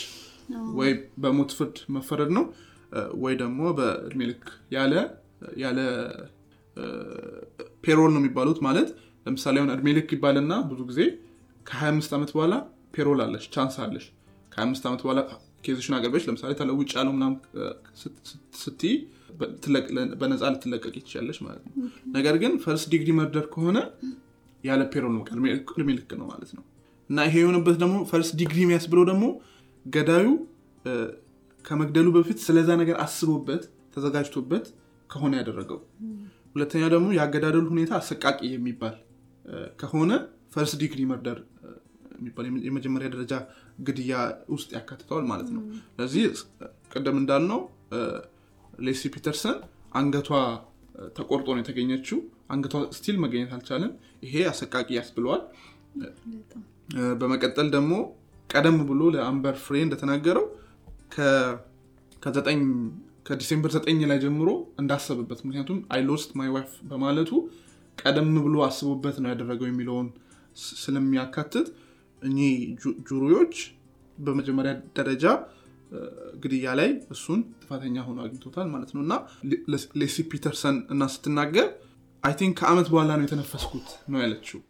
ወይ 0.78 0.90
በሞት 1.22 1.50
ፍርድ 1.58 1.76
መፈረድ 1.94 2.30
ነው 2.36 2.44
ወይ 3.22 3.34
ደግሞ 3.40 3.60
በእድሜ 3.78 4.20
ልክ 4.30 4.44
ያለ 4.76 4.92
ያለ 5.62 5.78
parole 7.84 8.10
ነው 8.14 8.20
የሚባሉት 8.22 8.58
ማለት 8.66 8.88
ለምሳሌ 9.26 9.56
አሁን 9.60 9.70
እድሜ 9.74 9.88
ልክ 9.96 10.10
ይባልና 10.16 10.52
ብዙ 10.70 10.80
ጊዜ 10.90 11.00
ከ25 11.66 12.14
ዓመት 12.16 12.30
በኋላ 12.34 12.54
parole 12.94 13.20
አለሽ 13.24 13.44
chance 13.54 13.76
አለሽ። 13.84 14.04
ከአምስት 14.52 14.84
ዓመት 14.88 15.00
በኋላ 15.04 15.20
case 15.64 15.77
ሽን 15.77 15.94
አቅርበሽ 15.96 16.24
ለምሳሌ 16.28 16.52
ተለውጫለው 16.58 17.12
ምናምን 17.16 17.36
ስትይ 18.60 18.94
በነፃ 20.20 20.42
ልትለቀቅ 20.52 20.94
ይችላለች 21.00 21.38
ማለት 21.46 21.62
ነው። 21.66 21.72
ነገር 22.16 22.36
ግን 22.42 22.52
first 22.64 22.86
degree 22.92 23.10
murder 23.18 23.46
ከሆነ 23.54 23.78
ያለ 24.64 24.82
parole 24.92 25.12
ነው 25.16 25.22
እድሜ 25.70 25.88
ልክ 25.98 26.12
ነው 26.20 26.26
ማለት 26.32 26.50
ነው። 26.56 26.64
እና 27.10 27.18
ይሄ 27.28 27.36
የሆነበት 27.42 27.76
ደግሞ 27.82 27.96
first 28.10 28.32
degree 28.40 28.58
የሚያስብለው 28.64 29.04
ደግሞ 29.10 29.24
ገዳዩ 29.86 30.26
ከመግደሉ 31.64 32.08
በፊት 32.16 32.38
ስለዛ 32.46 32.70
ነገር 32.82 32.96
አስቦበት 33.04 33.62
ተዘጋጅቶበት 33.94 34.64
ከሆነ 35.10 35.32
ያደረገው። 35.40 35.78
ሁለተኛ 36.54 36.82
ደግሞ 36.94 37.06
የአገዳደሉ 37.16 37.66
ሁኔታ 37.74 37.92
አሰቃቂ 38.00 38.38
የሚባል 38.52 38.94
ከሆነ 39.80 40.12
first 40.54 40.76
degree 40.82 41.00
murder 41.10 41.38
የሚባል 42.18 42.46
የመጀመሪያ 42.66 43.08
ደረጃ 43.14 43.34
ግድያ 43.86 44.12
ውስጥ 44.54 44.68
ያካትተዋል 44.76 45.24
ማለት 45.30 45.48
ነው። 45.56 45.62
ስለዚህ 45.90 46.24
ቅደም 46.92 47.16
እንዳልነው 47.22 47.60
ሌሲ 48.86 49.02
ፒተርሰን 49.14 49.58
አንገቷ 49.98 50.30
ተቆርጦ 51.16 51.48
ነው 51.54 51.62
የተገኘችው። 51.62 52.18
አንገቷ 52.52 52.76
still 52.98 53.16
መገኘት 53.22 53.52
አልቻለም። 53.56 53.92
ይሄ 54.26 54.36
አሰቃቂ 54.50 54.88
ያስብለዋል። 54.98 55.42
በመቀጠል 57.20 57.68
ደግሞ 57.74 57.92
ቀደም 58.50 58.76
ብሎ 58.90 59.02
ለአምበር 59.14 59.56
ፍሬ 59.64 59.76
እንደተናገረው 59.86 60.44
ከዲሴምበር 63.26 63.70
ዘጠኝ 63.76 64.00
ላይ 64.10 64.18
ጀምሮ 64.24 64.48
እንዳሰብበት 64.80 65.40
ምክንያቱም 65.46 65.78
አይ 65.94 66.00
ሎስት 66.08 66.30
ማይ 66.38 66.50
በማለቱ 66.90 67.30
ቀደም 67.98 68.28
ብሎ 68.44 68.56
አስቦበት 68.66 69.16
ነው 69.22 69.28
ያደረገው 69.32 69.66
የሚለውን 69.70 70.08
ስለሚያካትት 70.74 71.66
እኚህ 72.22 72.52
ጁሪዎች 73.10 73.54
በመጀመሪያ 74.18 74.72
ደረጃ 74.98 75.24
ግድያ 76.42 76.70
ላይ 76.78 76.88
እሱን 77.14 77.40
ጥፋተኛ 77.62 77.96
ሆኖ 78.06 78.18
አግኝቶታል 78.24 78.68
ማለት 78.72 78.90
ነው። 78.94 79.02
እና 79.04 79.14
ሌሲ 80.00 80.16
ፒተርሰን 80.32 80.78
እና 80.90 81.02
ስትናገር 81.14 81.68
አይ 82.22 82.34
ቲንክ 82.40 82.54
ከአመት 82.60 82.88
በኋላ 82.92 83.10
ነው 83.18 83.24
የተነፈስኩት 83.26 83.88
ነው 84.12 84.18
ያለችው 84.24 84.60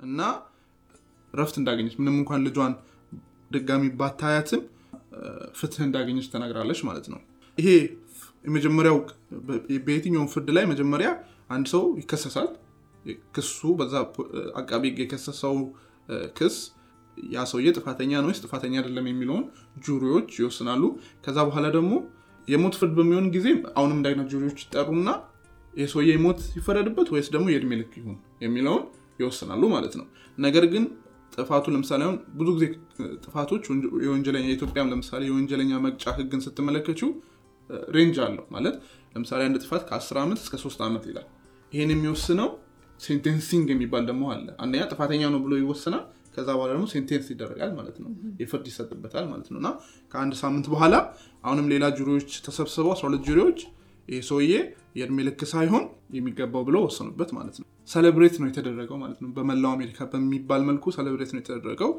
እና 0.00 0.20
ረፍት 1.34 1.56
እንዳገኘች 1.60 1.94
ምንም 2.00 2.16
እንኳን 2.20 2.44
ልጇን 2.46 2.72
ድጋሚ 3.50 3.84
ባታያትም 4.00 4.62
ፍትህ 5.58 5.82
እንዳገኘች 5.86 6.26
ተናግራለች 6.34 6.80
ማለት 6.88 7.06
ነው። 7.12 7.20
ይሄ 7.58 7.68
የመጀመሪያው 8.44 8.98
በየትኛውም 9.86 10.28
ፍርድ 10.32 10.48
ላይ 10.56 10.64
መጀመሪያ 10.72 11.08
አንድ 11.50 11.66
ሰው 11.74 11.82
ይከሰሳል። 12.00 12.48
ክሱ 13.34 13.60
በዛ 13.78 13.94
አቃቢ 14.60 14.84
የከሰሰው 15.00 15.56
ክስ 16.38 16.56
ያ 17.18 17.44
ሰውዬ 17.50 17.68
ጥፋተኛ 17.78 18.12
ነው 18.22 18.28
ወይስ 18.30 18.40
ጥፋተኛ 18.44 18.74
አይደለም 18.80 19.06
የሚለውን 19.10 19.44
ጁሪዎች 19.86 20.28
ይወስናሉ። 20.40 20.82
ከዛ 21.24 21.38
በኋላ 21.48 21.66
ደግሞ 21.76 21.92
የሞት 22.48 22.74
ፍርድ 22.80 22.94
በሚሆን 22.98 23.26
ጊዜ 23.34 23.46
አሁንም 23.76 23.96
እንዳይነት 23.98 24.28
ጁሪዎች 24.32 24.60
ይጠሩና 24.64 25.10
የሰውዬ 25.74 26.12
ሞት 26.24 26.40
ይፈረድበት 26.56 27.08
ወይስ 27.14 27.28
ደግሞ 27.34 27.46
የእድሜ 27.52 27.72
ልክ 27.80 27.92
ይሁን 28.00 28.16
የሚለውን 28.44 28.84
ይወስናሉ 29.20 29.62
ማለት 29.74 29.94
ነው። 30.00 30.06
ነገር 30.38 30.64
ግን 30.74 30.84
ጥፋቱ 31.34 31.66
ለምሳሌ 31.74 32.00
አሁን 32.06 32.16
ብዙ 32.38 32.48
ጊዜ 32.56 32.66
ጥፋቶች 33.24 33.64
የወንጀለኛ 34.06 34.46
የኢትዮጵያም 34.50 34.88
ለምሳሌ 34.92 35.22
የወንጀለኛ 35.28 35.72
መቅጫ 35.84 36.04
ህግን 36.18 36.40
ስትመለከችው 36.46 37.10
range 37.96 38.16
አለው 38.26 38.44
ማለት 38.54 38.76
ለምሳሌ 39.14 39.40
አንድ 39.48 39.56
ጥፋት 39.64 39.82
ከ10 39.90 40.18
ዓመት 40.22 40.38
እስከ 40.44 40.54
3 40.62 40.82
ዓመት 40.88 41.04
ይላል። 41.10 41.26
ይህን 41.72 41.90
የሚወስነው 41.94 42.48
sentencing 43.00 43.68
የሚባል 43.72 44.02
ደግሞ 44.10 44.24
አለ። 44.32 44.48
አንደኛ 44.64 44.82
ጥፋተኛ 44.92 45.22
ነው 45.34 45.40
ብሎ 45.44 45.54
ይወስናል 45.60 46.02
ከዛ 46.34 46.48
በኋላ 46.56 46.70
ደግሞ 46.74 46.86
sentence 46.92 47.28
ይደረጋል 47.32 47.70
ማለት 47.78 47.96
ነው። 48.02 48.10
የፍርድ 48.40 48.66
ይሰጥበታል 48.70 49.24
ማለት 49.30 49.48
ነው። 49.52 49.58
እና 49.62 49.68
ከአንድ 50.14 50.34
ሳምንት 50.42 50.66
በኋላ 50.74 50.94
አሁንም 51.44 51.66
ሌላ 51.72 51.84
jury 51.98 52.14
ዎች 52.14 52.30
ተሰብስበው 52.46 52.92
12 52.96 53.24
jury 53.28 53.44
ዎች 53.44 53.60
ይህ 54.10 54.22
ሰውዬ 54.28 54.52
የእድሜ 54.98 55.18
ልክ 55.26 55.40
ሳይሆን 55.50 55.84
የሚገባው 56.16 56.62
ብለው 56.68 56.82
ወሰኑበት 56.86 57.30
ማለት 57.36 57.56
ነው። 57.60 57.66
celebrate 57.90 58.34
ነው 58.40 58.48
የተደረገው 58.48 58.96
ማለት 59.02 59.18
ነው። 59.22 59.28
በመላው 59.36 59.72
አሜሪካ 59.76 60.08
በሚባል 60.12 60.62
መልኩ 60.68 60.92
celebrate 60.96 61.30
ነው 61.34 61.40
የተደረገው። 61.42 61.90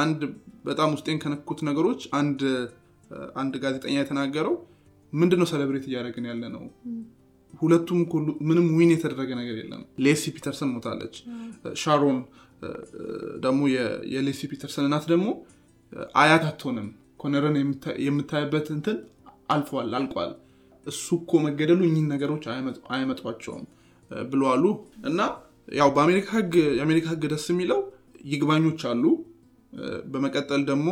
አንድ 0.00 0.20
በጣም 0.66 0.90
ውስጤን 0.96 1.18
ከነኩት 1.22 1.60
ነገሮች 1.68 2.00
አንድ 3.38 3.54
ጋዜጠኛ 3.62 3.94
የተናገረው 3.98 4.54
ምንድነው 5.12 5.46
celebrate 5.50 5.84
እያደረግን 5.88 6.24
ያለ 6.30 6.44
ነው? 6.54 6.62
ሁለቱም 7.54 7.98
ምንም 8.48 8.66
win 8.76 8.90
የተደረገ 8.94 9.30
ነገር 9.40 9.56
የለም። 9.60 9.82
ሌሲ 10.04 10.32
ፒተርሰን 10.36 10.70
ሞታለች። 10.72 11.16
ሻሮን 11.82 12.18
ደግሞ 13.44 13.60
የሌሲ 14.14 14.40
ፒተርሰን 14.52 14.86
እናት 14.88 15.04
ደግሞ 15.12 15.28
አያት 16.20 16.44
አትሆንም። 16.50 16.88
ኮነርን 17.16 17.56
የምታይበት 18.06 18.66
እንትን 18.76 18.96
አልፏል 19.50 19.92
አልቋል 19.98 20.32
እሱ 20.86 21.06
እኮ 21.20 21.40
መገደሉ 21.44 21.80
እኚህን 21.88 22.08
ነገሮች 22.14 22.44
አያመጧቸውም 22.90 23.64
ብለዋሉ። 24.28 24.64
እና 25.08 25.20
ያው 25.72 25.90
በአሜሪካ 25.94 26.28
ህግ 26.38 26.54
የአሜሪካ 26.78 27.06
ህግ 27.12 27.22
ደስ 27.32 27.46
የሚለው 27.52 27.80
ይግባኞች 28.32 28.82
አሉ። 28.90 29.04
በመቀጠል 30.10 30.62
ደግሞ 30.68 30.88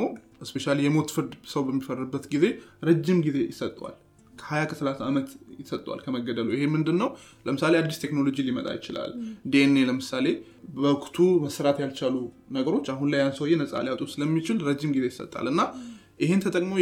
specially 0.48 0.78
የሞት 0.84 1.10
ፍርድ 1.14 1.32
ሰው 1.50 1.62
በሚፈርድበት 1.66 2.24
ጊዜ 2.32 2.44
ረጅም 2.88 3.18
ጊዜ 3.26 3.38
ይሰጠዋል። 3.50 3.94
ከ20 4.40 4.68
ከ30 4.70 5.02
ዓመት 5.08 5.28
ይሰጠዋል 5.60 6.00
ከመገደሉ። 6.04 6.48
ይሄ 6.54 6.64
ምንድን 6.72 6.96
ነው 7.02 7.08
ለምሳሌ 7.46 7.74
አዲስ 7.80 7.98
ቴክኖሎጂ 8.04 8.36
ሊመጣ 8.46 8.68
ይችላል። 8.78 9.10
ዲኤንኤ 9.52 9.82
ለምሳሌ 9.88 10.26
በወቅቱ 10.76 11.16
መስራት 11.44 11.78
ያልቻሉ 11.82 12.16
ነገሮች 12.56 12.86
አሁን 12.94 13.08
ላይ 13.12 13.20
ያን 13.22 13.34
ሰውዬ 13.38 13.56
ነፃ 13.62 13.82
ሊያወጡ 13.86 14.04
ስለሚችል 14.14 14.58
ረጅም 14.68 14.92
ጊዜ 14.96 15.06
ይሰጣል። 15.12 15.48
እና 15.52 15.60
ይህን 16.20 16.40
ተጠቅሞ 16.44 16.72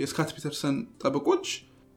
የስካት 0.00 0.30
ፒተርሰን 0.34 0.76
ጠበቆች 1.02 1.46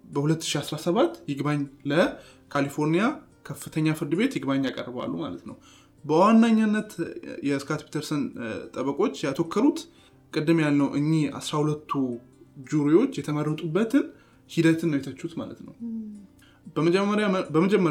በ2017 0.04 1.18
ይግባኝ 1.32 1.60
ለካሊፎርኒያ 1.92 3.04
ከፍተኛ 3.46 3.88
ፍርድ 4.00 4.14
ቤት 4.20 4.34
ይግባኝ 4.38 4.64
ያቀርባሉ 4.70 5.12
ማለት 5.24 5.44
ነው። 5.50 5.56
በዋነኛነት 6.06 6.92
የስካት 7.50 7.82
ፒተርሰን 7.88 8.22
ጠበቆች 8.76 9.16
ያተከሩት 9.26 9.80
ቅድም 10.34 10.60
ያልነው 10.64 10.90
እኚህ 11.00 11.24
12ቱ 11.40 11.94
jury 12.72 12.93
ዎች 12.93 13.14
የተመረጡበትን 13.20 14.06
ሂደትን 14.52 14.90
ነው 14.92 14.98
የተቹት 15.00 15.34
ማለት 15.42 15.60
ነው። 15.68 15.74
በመጀመሪያ 16.76 17.26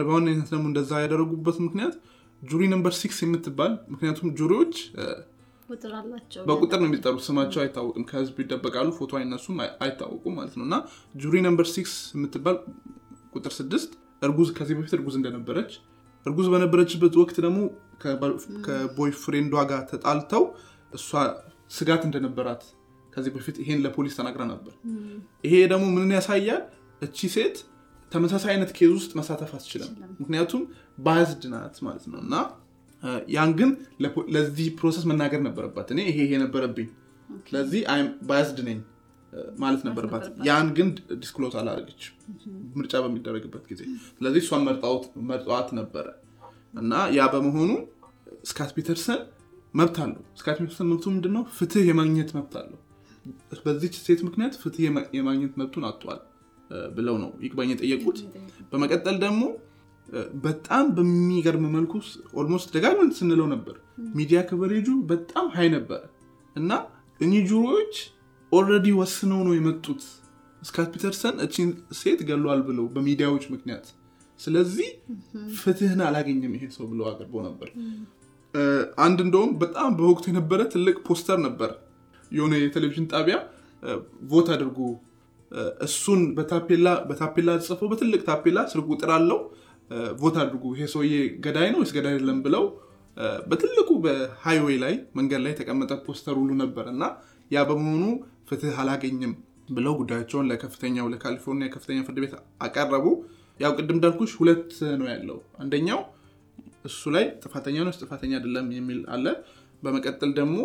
በዋነኝነት 0.07 0.49
ደግሞ 0.55 0.67
እንደዛ 0.71 0.93
ያደረጉበት 1.05 1.57
ምክንያት 1.67 1.95
jury 2.43 2.63
number 2.75 2.93
six 3.01 3.19
የምትባል 3.25 3.73
ምክንያቱም 3.93 4.29
jury 4.41 4.58
ዎች 4.58 4.75
በቁጥር 6.49 6.79
ነው 6.81 6.89
የሚጠሩት። 6.89 7.23
ስማቸው 7.27 7.61
አይታወቅም። 7.63 8.05
ከህዝብ 8.11 8.37
ይደበቃሉ 8.43 8.89
ፎቶ 8.99 9.13
አይነሱም 9.19 9.57
አይታወቁም 9.83 10.35
ማለት 10.39 10.55
ነው። 10.59 10.65
እና 10.69 10.77
jury 11.15 11.35
number 11.47 11.67
six 11.73 11.95
የምትባል 12.15 12.57
ቁጥር 13.35 13.53
ስድስት 13.59 13.91
እርጉዝ 14.23 14.49
ከዚህ 14.57 14.77
በፊት 14.79 14.95
እርጉዝ 14.97 15.17
እንደነበረች 15.19 15.73
እርጉዝ 16.27 16.47
በነበረችበት 16.53 17.15
ወቅት 17.21 17.37
ደግሞ 17.45 17.59
ከ 18.67 19.13
boyfriend 19.21 19.52
ዷ 19.52 19.63
ጋር 19.71 19.83
ተጣልተው 19.91 20.45
እሷ 20.93 21.09
ስጋት 21.71 22.03
እንደነበራት 22.09 22.63
ከዚህ 23.13 23.33
በፊት 23.35 23.57
ይሄን 23.63 23.81
ለፖሊስ 23.85 24.15
ተናግራ 24.19 24.43
ነበር። 24.51 24.75
ይሄ 25.45 25.55
ደግሞ 25.73 25.85
ምንን 25.95 26.13
ያሳያል? 26.17 26.63
እቺ 27.03 27.19
ሴት 27.35 27.57
ተመሳሳይ 28.13 28.51
አይነት 28.55 28.71
case 28.77 28.91
ውስጥ 28.97 29.11
መሳተፍ 29.19 29.51
አትችልም። 29.57 29.91
ምክንያቱም 30.21 30.63
biased 30.99 31.43
ናት 31.53 31.77
ማለት 31.87 32.05
ነው። 32.11 32.19
እና 32.25 32.35
ያን 33.35 33.51
ግን 33.59 33.71
ለዚህ 34.35 34.67
process 34.79 35.05
መናገር 35.11 35.41
ነበረባት። 35.49 35.89
እኔ 35.95 36.01
ይሄ 36.09 36.19
ይሄ 36.25 36.33
ነበረብኝ። 36.45 36.89
ስለዚህ 37.47 37.81
biased 38.29 38.59
ነኝ 38.69 38.79
ማለት 39.59 39.83
ነበረባት። 39.89 40.25
ያን 40.49 40.69
ግን 40.77 40.89
disclose 41.21 41.55
አላደረገች 41.61 42.03
ምርጫ 42.79 42.95
በሚደረግበት 43.05 43.65
ጊዜ። 43.71 43.83
ስለዚህ 44.13 44.43
እሷን 44.45 44.63
መርጠዋት 45.31 45.69
ነበረ። 45.81 46.07
እና 46.75 46.95
ያ 47.17 47.27
በመሆኑ 47.35 47.71
ስካት 48.45 48.71
ፒተርሰን 48.77 49.21
መብት 49.75 49.97
አለው። 50.03 50.23
ስካት 50.41 50.57
ፒተርሰን 50.61 50.89
መብቱ 50.91 51.05
ምንድነው? 51.15 51.43
ፍትህ 51.59 51.85
የማግኘት 51.91 52.31
መብት 52.37 52.55
አለው። 52.61 52.79
በዚች 53.65 53.95
ሴት 54.05 54.21
ምክንያት 54.27 54.55
ፍትህ 54.63 54.83
የማግኘት 55.19 55.55
መብቱን 55.61 55.85
አጥቷል 55.89 56.21
ብለው 56.97 57.17
ነው 57.23 57.31
ይግባኝ 57.45 57.71
የጠየቁት። 57.75 58.19
በመቀጠል 58.73 59.17
ደግሞ 59.25 59.43
በጣም 60.45 60.85
በሚገርም 60.97 61.65
መልኩ 61.73 61.93
almost 62.35 62.69
ደጋግመን 62.75 63.11
ስንለው 63.19 63.47
ነበር። 63.55 63.77
ሚዲያ 64.15 64.39
coverage 64.49 64.81
ጁ 64.81 64.89
በጣም 65.11 65.47
high 65.55 65.69
ነበረ 65.75 66.01
እና 66.57 66.71
እኚህ 67.21 67.43
juror 67.51 67.75
ኦች 67.75 67.95
already 68.53 68.89
ወስነው 69.01 69.41
ነው 69.47 69.55
የመጡት። 69.57 70.03
ስካት 70.63 70.89
ፒተርሰን 70.95 71.37
እቺን 71.45 71.69
ሴት 71.99 72.21
ገሏል 72.29 72.61
ብለው 72.69 72.87
በሚዲያዎች 72.95 73.45
ምክንያት። 73.55 73.87
ስለዚህ 74.41 74.89
ፍትህን 75.59 76.01
አላገኘም 76.07 76.55
ይሄ 76.57 76.65
ሰው 76.77 76.87
ብለው 76.91 77.07
አቅርቦ 77.11 77.35
ነበር። 77.47 77.69
አንድ 78.99 79.19
እንደውም 79.25 79.53
በጣም 79.63 79.91
በወቅቱ 79.99 80.25
የነበረ 80.31 80.61
ትልቅ 80.75 80.97
ፖስተር 81.09 81.39
ነበር። 81.47 81.71
የሆነ 82.31 82.55
የቴሌቪዥን 82.61 83.07
ጣቢያ 83.13 83.37
vote 84.31 84.49
አድርጉ 84.55 84.79
እሱን 85.81 86.21
በታፔላ 87.11 87.51
ጽፈው 87.67 87.89
በትልቅ 87.93 88.21
ታፔላ 88.27 88.59
ስልክ 88.73 88.87
ቁጥር 88.93 89.11
አለው 89.17 89.39
vote 90.21 90.37
አድርጉ? 90.43 90.65
ይሄ 90.75 90.87
ሰውዬ 90.95 91.15
ገዳይ 91.45 91.69
ነው 91.73 91.81
ወይስ 91.83 91.93
ገዳይ 91.97 92.13
አይደለም 92.15 92.39
ብለው 92.47 92.65
በትልቁ 93.51 93.91
በ 94.05 94.21
highway 94.21 94.77
ላይ 94.83 94.95
መንገድ 95.19 95.41
ላይ 95.45 95.53
የተቀመጠ 95.55 95.93
ፖስተር 96.07 96.35
ሁሉ 96.41 96.51
ነበር 96.63 96.87
እና 96.93 97.03
ያ 97.51 97.65
በመሆኑ 97.69 98.05
ፍትህ 98.49 98.77
አላገኝም 98.83 99.33
ብለው 99.69 99.95
ጉዳያቸውን 100.01 100.47
ለከፍተኛው 100.51 101.07
ለካሊፎርኒያ 101.13 101.69
ከፍተኛ 101.75 101.99
ፍርድ 102.07 102.19
ቤት 102.25 102.35
አቀረቡ። 102.67 103.07
ያው 103.61 103.73
ቅድም 103.79 103.97
እንዳልኩሽ 103.97 104.33
ሁለት 104.41 104.71
ነው 105.01 105.07
ያለው። 105.13 105.39
አንደኛው 105.63 106.01
እሱ 106.89 107.11
ላይ 107.15 107.25
ጥፋተኛ 107.43 107.77
ነው 107.87 107.93
ጥፋተኛ 108.03 108.33
አይደለም 108.39 108.67
የሚል 108.77 109.01
አለ። 109.15 109.27
በመቀጠል 109.83 110.31
ደግሞ 110.39 110.59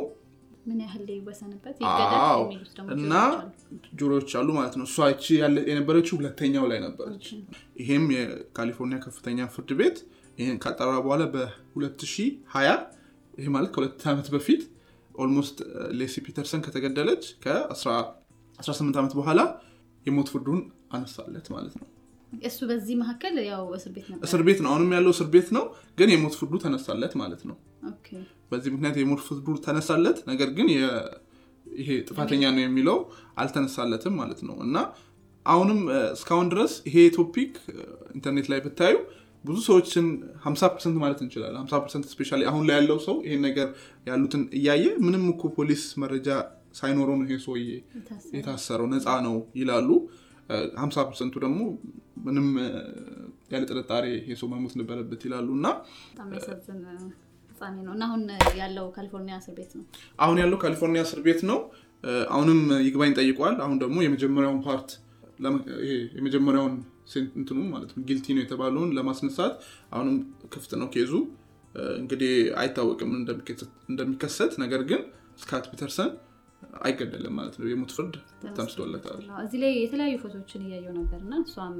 ምን 0.66 0.78
ያህል 0.84 1.08
ይወሰንበት 1.14 1.78
እና 2.96 3.14
ጁሮዎች 4.00 4.32
አሉ። 4.40 4.50
ማለት 4.58 4.76
ነው። 4.80 4.86
እሷ 4.90 5.08
ይቺ 5.12 5.26
የነበረችው 5.70 6.16
ሁለተኛው 6.20 6.66
ላይ 6.72 6.80
ነበረች። 6.86 7.26
ይሄም 7.82 8.06
የካሊፎርኒያ 8.16 9.00
ከፍተኛ 9.06 9.48
ፍርድ 9.54 9.72
ቤት 9.80 9.98
ይህን 10.38 10.58
ካጠራ 10.64 10.92
በኋላ 11.06 11.24
በ2020 11.34 12.78
ይህ 13.34 13.50
ማለት 13.56 13.72
ከሁለት 13.76 14.04
ዓመት 14.12 14.28
በፊት 14.34 14.64
almost 15.16 15.58
ሌሲ 16.00 16.16
ፒተርሰን 16.26 16.62
ከተገደለች 16.66 17.24
ከ18 17.44 19.02
ዓመት 19.02 19.14
በኋላ 19.20 19.42
የሞት 20.06 20.30
ፍርዱን 20.34 20.62
አነሳለት 20.94 21.48
ማለት 21.54 21.76
ነው። 21.80 21.88
እሱ 22.42 22.60
በዚህ 22.70 22.96
መካከል 23.02 23.36
ያው 23.46 23.64
እስር 23.78 23.92
ቤት 23.96 24.08
ነበር? 24.12 24.24
እስር 24.28 24.42
ቤት 24.48 24.60
ነው። 24.64 24.70
አሁንም 24.72 24.92
ያለው 24.98 25.12
እስር 25.16 25.28
ቤት 25.34 25.50
ነው 25.58 25.66
ግን 25.98 26.10
የሞት 26.14 26.36
ፍርዱ 26.40 26.54
ተነሳለት 26.64 27.14
ማለት 27.22 27.42
ነው 27.50 27.58
በዚህ 28.52 28.70
ምክንያት 28.74 28.98
የሞት 29.00 29.22
ፍርዱ 29.28 29.48
ተነሳለት 29.66 30.18
ነገር 30.30 30.50
ግን 30.58 30.68
ይሄ 31.66 31.90
ጥፋተኛ 32.08 32.44
ነው 32.56 32.64
የሚለው 32.64 32.98
አልተነሳለትም 33.42 34.16
ማለት 34.22 34.42
ነው። 34.48 34.56
እና 34.66 34.78
አሁንም 35.46 35.80
እስካሁን 36.14 36.48
ድረስ 36.52 36.74
ይሄ 36.88 36.98
topic 37.16 37.54
ኢንተርኔት 38.16 38.48
ላይ 38.52 38.60
ብታዩ 38.66 38.96
ብዙ 39.44 39.58
ሰዎችን 39.68 40.06
50 40.44 40.68
percent 40.74 40.98
ማለት 41.02 41.22
እንችላለን። 41.24 41.58
50 41.64 41.80
percent 41.84 42.06
especially 42.12 42.42
አሁን 42.52 42.64
ላይ 42.68 42.76
ያለው 42.78 43.00
ሰው 43.08 43.16
ይሄን 43.26 43.42
ነገር 43.48 43.68
ያሉትን 44.08 44.44
እያየ 44.60 44.86
ምንም 45.06 45.24
እኮ 45.34 45.52
ፖሊስ 45.58 45.84
መረጃ 46.04 46.30
ሳይኖረው 46.80 47.16
ነው 47.20 47.26
ይሄ 47.28 47.38
ሰውዬ 47.46 47.66
የታሰረው። 48.38 48.88
ነፃ 48.94 49.08
ነው 49.28 49.36
ይላሉ። 49.60 49.90
50 50.78 51.06
percent 51.10 51.30
ኡ 51.30 51.36
ደግሞ 51.44 51.60
ምንም 52.26 52.48
ያለ 53.52 53.64
ጥርጣሬ 53.70 54.06
ይሄ 54.18 54.36
ሰው 54.42 54.48
መሞት 54.54 54.74
ነበረበት 54.82 55.22
ይላሉ። 55.28 55.50
እና 55.60 55.68
ፍጻሜ 57.66 57.78
ነው። 57.86 57.94
እና 57.96 58.04
አሁን 58.08 58.22
ያለው 58.62 58.86
ካሊፎርኒያ 58.96 59.36
እስር 59.42 59.54
ቤት 59.60 59.72
ነው። 59.78 59.84
አሁን 60.20 60.38
ያለው 60.42 60.58
ካሊፎርኒያ 60.64 61.02
እስር 61.08 61.20
ቤት 61.28 61.42
ነው። 61.50 61.60
አሁንም 62.34 62.60
ይግባኝ 62.88 63.12
ጠይቋል። 63.20 63.56
አሁን 63.66 63.78
ደግሞ 63.84 63.98
የመጀመሪያውን 64.06 64.60
part 64.66 64.90
የመጀመሪያውን 66.18 66.74
እንትኑ 67.38 67.60
ማለት 67.72 67.90
ነው 67.92 68.04
ጊልቲ 68.10 68.26
ነው 68.36 68.42
የተባለውን 68.44 68.92
ለማስነሳት 68.98 69.56
አሁንም 69.92 70.16
ክፍት 70.54 70.72
ነው 70.82 70.88
ኬዙ። 70.94 71.12
እንግዲህ 72.00 72.32
አይታወቅም 72.62 73.12
እንደሚከሰት 73.90 74.54
ነገር 74.64 74.82
ግን 74.90 75.02
ስካት 75.42 75.66
ፒተርሰን 75.72 76.12
አይገደልም 76.82 77.34
ማለት 77.40 77.56
ነው። 77.60 77.66
የሞት 77.70 77.92
ፍርድ 77.96 78.14
ተምስቶለታል 78.58 79.18
እዚህ 79.44 79.58
ላይ 79.64 79.72
የተለያዩ 79.78 80.16
ፎቶዎችን 80.24 80.64
እያየው 80.68 80.94
ነበር 81.00 81.20
እና 81.26 81.34
እሷም 81.44 81.76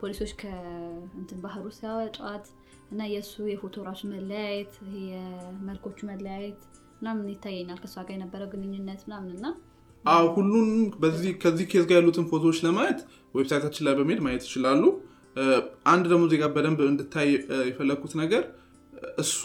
ፖሊሶች 0.00 0.32
ከእንትን 0.42 1.40
ባህሩ 1.44 1.64
ሲያወጧት 1.78 2.46
እና 2.90 3.00
የእሱ 3.12 3.34
የፎቶ 3.50 3.76
ራሱ 3.88 4.02
መለያየት 4.12 4.74
የመልኮቹ 5.06 5.98
መለያየት 6.10 6.60
ምናምን 7.00 7.26
ይታየኛል 7.32 7.78
ከእሷ 7.82 7.96
ጋር 8.06 8.14
የነበረው 8.16 8.48
ግንኙነት 8.54 9.02
ምናምን 9.08 9.32
እና 9.36 9.46
ሁሉን 10.36 10.68
ከዚህ 11.42 11.64
case 11.72 11.84
ጋር 11.88 11.96
ያሉትን 11.98 12.26
ፎቶዎች 12.30 12.58
ለማየት 12.66 13.00
website 13.34 13.59
ኣችን 13.59 13.84
ላይ 13.86 13.94
በመሄድ 13.98 14.20
ማየት 14.26 14.44
ይችላሉ። 14.46 14.82
አንድ 15.92 16.04
ደግሞ 16.12 16.24
ዜጋ 16.32 16.44
በደንብ 16.54 16.80
እንድታይ 16.86 17.28
የፈለግኩት 17.68 18.14
ነገር 18.22 18.42
እሱ 19.22 19.40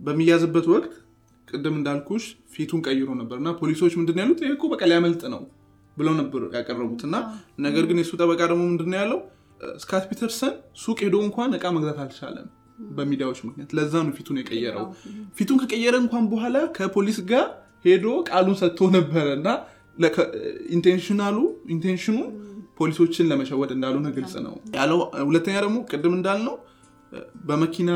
በሚያዝበት 0.00 0.66
ወቅት 0.74 0.92
ቅድም 1.48 1.74
እንዳልኩሽ 1.78 2.24
ፊቱን 2.52 2.80
ቀይሮ 2.86 3.10
ነበር 3.20 3.36
እና 3.42 3.50
ፖሊሶች 3.60 3.94
ምንድን 4.00 4.18
ያሉት? 4.22 4.40
ይህ 4.44 4.52
እኮ 4.56 4.64
በቃ 4.72 4.82
ሊያመልጥ 4.90 5.22
ነው 5.34 5.42
ብለው 5.96 6.14
ነበር 6.20 6.42
ያቀረቡት 6.56 7.02
እና 7.08 7.16
ነገር 7.66 7.84
ግን 7.90 7.98
የሱ 8.00 8.12
ጠበቃ 8.20 8.40
ደግሞ 8.52 8.62
ምንድን 8.70 8.94
ያለው 9.00 9.18
ስኮት 9.82 10.04
ፒተርሰን 10.10 10.54
ሱቅ 10.82 10.98
ሄዶ 11.04 11.16
እንኳን 11.26 11.50
እቃ 11.58 11.64
መግዛት 11.76 11.98
አልቻለም 12.04 12.46
በሚዲያዎች 12.90 13.40
ምክንያት። 13.46 13.70
ለዛ 13.78 13.94
ነው 14.06 14.12
ፊቱን 14.16 14.38
የቀየረው። 14.40 14.86
ፊቱን 15.36 15.58
ከቀየረ 15.62 15.94
እንኳን 16.04 16.24
በኋላ 16.32 16.56
ከፖሊስ 16.76 17.18
ጋር 17.30 17.46
ሄዶ 17.84 18.06
ቃሉን 18.30 18.56
ሰጥቶ 18.60 18.88
ነበረ 18.96 19.26
እና 19.38 19.48
intentional 20.76 21.36
ኡ 21.74 21.81
intention 21.81 22.10
ኡ 22.10 22.16
ፖሊሶችን 22.78 23.28
ለመሸወድ 23.30 23.70
እንዳልሆነ 23.74 24.08
ግልጽ 24.16 24.34
ነው። 24.46 24.54
ያለው 24.78 24.98
ሁለተኛ 25.28 25.56
ደግሞ 25.64 25.76
ቅድም 25.90 26.14
እንዳልነው 26.18 26.54
በመኪና 27.48 27.90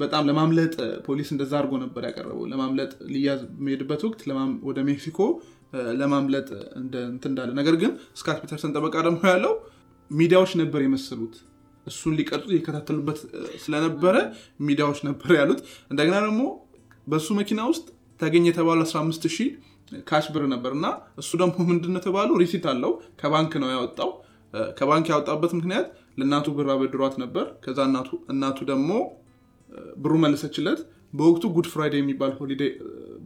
በጣም 0.00 0.26
ለማምለጥ 0.28 0.74
ፖሊስ 1.06 1.28
እንደዛ 1.34 1.52
አድርጎ 1.58 1.74
ነበር 1.84 2.02
ያቀረበው። 2.08 2.44
ለማምለጥ 2.52 2.90
ሊያዝ 3.12 3.40
የሚሄድበት 3.52 4.02
ወቅት 4.08 4.20
ወደ 4.68 4.78
ሜክሲኮ 4.88 5.20
ለማምለጥ 6.00 6.48
እንዳለ 7.26 7.50
ነገር 7.60 7.76
ግን 7.82 7.92
ስኮት 8.20 8.38
ፒተርሰን 8.42 8.74
ጠበቃ 8.76 8.94
ደግሞ 9.06 9.20
ያለው 9.32 9.54
ሚዲያዎች 10.12 10.52
ነበር 10.60 10.80
የመሰሉት። 10.84 11.34
እሱን 11.86 12.12
ሊቀርጹ 12.18 12.48
የከታተሉበት 12.54 13.18
ስለነበረ 13.62 14.16
ሚዲያዎች 14.66 14.98
ነበር 15.08 15.30
ያሉት። 15.38 15.60
እንደገና 15.90 16.16
ደግሞ 16.26 16.42
በእሱ 17.06 17.28
መኪና 17.40 17.60
ውስጥ 17.70 17.86
ተገኘ 18.20 18.44
የተባሉ 18.50 18.80
15 18.88 19.24
ሺህ 19.36 19.48
cash 20.06 20.26
ብር 20.34 20.44
ነበር። 20.52 20.72
እና 20.76 20.86
እሱ 21.20 21.30
ደግሞ 21.40 21.56
ምንድን 21.70 21.96
የተባሉ 21.98 22.30
receipt 22.42 22.66
አለው። 22.72 22.92
ከባንክ 23.20 23.54
ነው 23.62 23.70
ያወጣው። 23.74 24.10
ከባንክ 24.78 25.06
ያወጣበት 25.12 25.52
ምክንያት 25.58 25.86
ለእናቱ 26.18 26.48
ብር 26.56 26.68
አበድሯት 26.72 27.14
ነበር። 27.22 27.46
ከዛ 27.64 27.78
እናቱ 28.34 28.58
ደግሞ 28.70 28.90
ብሩ 29.96 30.14
መለሰችለት። 30.24 30.80
በወቅቱ 31.12 31.44
Good 31.54 31.66
Friday 31.72 31.94
የሚባል 32.00 32.32
holiday 32.38 32.62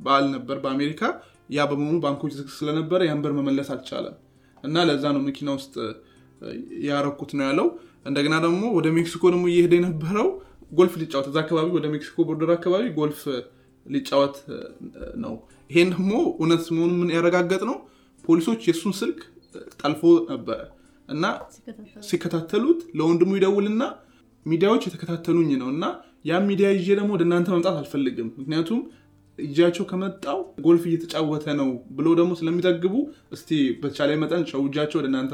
በዓል 0.04 0.24
ነበር 0.34 0.56
በአሜሪካ። 0.64 1.02
ያ 1.50 1.64
በመሆኑ 1.70 1.96
ባንኮች 2.04 2.32
ዝግ 2.38 2.48
ስለነበረ 2.56 3.00
ያን 3.08 3.20
ብር 3.24 3.32
መመለስ 3.38 3.68
አልቻለም። 3.74 4.14
እና 4.64 4.84
ለዛ 4.88 5.04
ነው 5.16 5.22
መኪና 5.28 5.48
ውስጥ 5.58 5.74
ያረኩት 6.86 7.30
ነው 7.38 7.44
ያለው። 7.48 7.68
እንደገና 8.06 8.34
ደግሞ 8.44 8.62
ወደ 8.76 8.88
ሜክሲኮ 8.96 9.24
ደግሞ 9.34 9.44
እየሄደ 9.52 9.74
የነበረው 9.78 10.28
ጎልፍ 10.72 10.94
ሊጫወት 11.00 11.26
እዛ 11.30 11.36
አካባቢ 11.44 11.68
ወደ 11.76 11.86
ሜክሲኮ 11.92 12.24
border 12.28 12.50
አካባቢ 12.56 12.84
ጎልፍ 12.98 13.20
ሊጫወት 13.86 14.36
ነው። 15.24 15.34
ይሄን 15.70 15.90
ደግሞ 15.94 16.10
እውነት 16.34 16.64
መሆኑ 16.76 16.92
ምን 17.00 17.10
ያረጋገጥ 17.16 17.62
ነው? 17.70 17.76
ፖሊሶች 18.24 18.60
የእሱን 18.68 18.94
ስልክ 19.00 19.18
ጠልፎ 19.80 20.02
ነበረ 20.30 20.58
እና 21.08 21.24
ሲከታተሉት 22.08 22.80
ለወንድሙ 22.98 23.30
ይደውልና 23.38 23.82
ሚዲያዎች 24.46 24.82
የተከታተሉኝ 24.86 25.50
ነው 25.60 25.68
እና 25.74 25.84
ያ 26.24 26.38
ሚዲያ 26.48 26.68
ይዤ 26.76 26.88
ደግሞ 26.98 27.10
ወደ 27.16 27.24
እናንተ 27.26 27.48
መምጣት 27.54 27.76
አልፈልግም። 27.80 28.28
ምክንያቱም 28.38 28.80
እጃቸው 29.38 29.84
ከመጣው 29.90 30.38
ጎልፍ 30.66 30.84
እየተጫወተ 30.90 31.46
ነው 31.58 31.68
ብሎ 31.96 32.06
ደግሞ 32.20 32.32
ስለሚዘግቡ 32.38 32.94
እስቲ 33.34 33.50
በተቻለ 33.80 34.10
መጠን 34.22 34.44
ሸውጃቸው 34.50 34.98
ወደ 35.00 35.08
እናንተ 35.10 35.32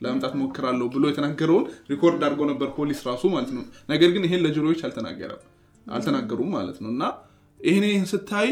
ለመምጣት 0.00 0.34
ሞክራለሁ 0.40 0.86
ብሎ 0.94 1.04
የተናገረውን 1.10 1.66
record 1.90 2.22
አድርገው 2.26 2.46
ነበር 2.52 2.68
ፖሊስ 2.76 3.00
ራሱ 3.08 3.22
ማለት 3.34 3.50
ነው። 3.56 3.62
ነገር 3.92 4.10
ግን 4.14 4.24
ይሄን 4.28 4.42
ለ 4.46 4.52
juror 4.52 4.68
ኦች 4.68 4.80
አልተናገረም 4.86 5.42
አልተናገሩም 5.86 6.50
ማለት 6.56 6.78
ነው። 6.84 6.90
እና 6.94 7.04
ይህን 7.60 7.84
ይህን 7.88 8.06
ስታይ 8.12 8.50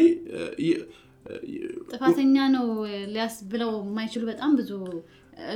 ጥፋተኛ 1.93 2.37
ነው 2.55 2.67
ሊያስብለው 3.13 3.71
የማይችሉ 3.83 4.23
በጣም 4.31 4.53
ብዙ 4.61 4.71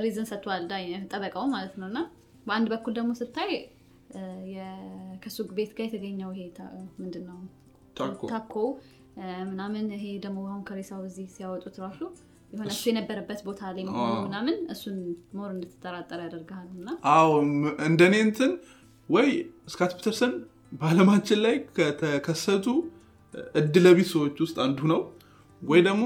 reason 0.05 0.27
ሰጥተዋል 0.31 0.65
ጠበቃው 1.13 1.47
ማለት 1.55 1.75
ነው። 1.81 1.87
እና 1.91 1.99
በአንድ 2.47 2.69
በኩል 2.73 2.93
ደግሞ 2.99 3.13
ስታይ 3.21 3.53
ከሱ 5.23 5.39
ቤት 5.57 5.73
ጋር 5.77 5.87
የተገኘው 5.87 6.31
ይሄ 6.35 6.45
ምንድን 7.01 7.25
ነው 7.31 7.39
ታኮ 8.31 8.55
ምናምን 9.51 9.87
ይሄ 9.97 10.07
ደግሞ 10.25 10.39
አሁን 10.49 10.63
ከሬሳው 10.69 11.03
እዚህ 11.09 11.27
ሲያወጡት 11.37 11.77
ራሱ 11.85 12.01
የሆነ 12.53 12.69
እሱ 12.71 12.83
የነበረበት 12.91 13.41
ቦታ 13.47 13.61
ላይ 13.71 13.85
መሆኑ 13.89 14.13
ምናምን 14.27 14.57
እሱን 14.75 14.97
more 15.39 15.51
እንድትጠራጠር 15.55 16.21
ያደርግሃል 16.25 16.69
እና 16.77 16.89
አዎ 17.15 17.31
እንደኔ 17.89 18.15
እንትን 18.27 18.53
ወይ 19.09 19.29
ስኮት 19.73 19.93
ፒተርሰን 19.99 20.33
በአለማችን 20.73 21.39
ላይ 21.45 21.57
ከተከሰቱ 21.77 22.67
እድለቢስ 23.61 24.09
ሰዎች 24.15 24.37
ውስጥ 24.45 24.57
አንዱ 24.65 24.81
ነው። 24.93 25.01
ወይ 25.63 25.81
ደግሞ 25.87 26.03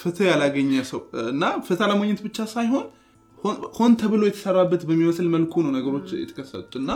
ፍትህ 0.00 0.26
ያላገኘ 0.30 0.72
ሰው 0.90 1.00
እና 1.32 1.44
ፍትህ 1.66 1.84
አለማግኘት 1.86 2.20
ብቻ 2.26 2.46
ሳይሆን 2.54 2.86
ሆን 3.76 3.92
ተብሎ 4.00 4.22
የተሰራበት 4.28 4.82
በሚመስል 4.88 5.26
መልኩ 5.34 5.62
ነው 5.64 5.72
ነገሮች 5.76 6.08
የተከሰቱት 6.20 6.74
እና 6.80 6.90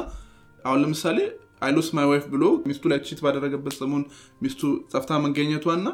አሁን 0.58 0.80
ለምሳሌ 0.82 1.18
I 1.62 1.68
lost 1.68 1.88
my 1.96 2.06
wife 2.10 2.24
ብሎ 2.32 2.44
ሚስቱ 2.66 2.84
ላይ 2.92 2.98
cheat 3.06 3.20
ባደረገበት 3.24 3.74
ሰሞን 3.80 4.02
ሚስቱ 4.42 4.62
ጠፍታ 4.92 5.18
መገኘቷ 5.24 5.66
እና 5.78 5.88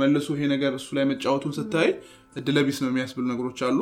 መልሶ 0.00 0.28
ይሄ 0.36 0.46
ነገር 0.54 0.72
እሱ 0.78 0.88
ላይ 0.98 1.04
መጫወቱን 1.12 1.54
ስታይ 1.58 1.88
እድለቢስ 2.40 2.78
ነው 2.82 2.88
የሚያስብሉ 2.90 3.24
ነገሮች 3.32 3.60
አሉ 3.68 3.78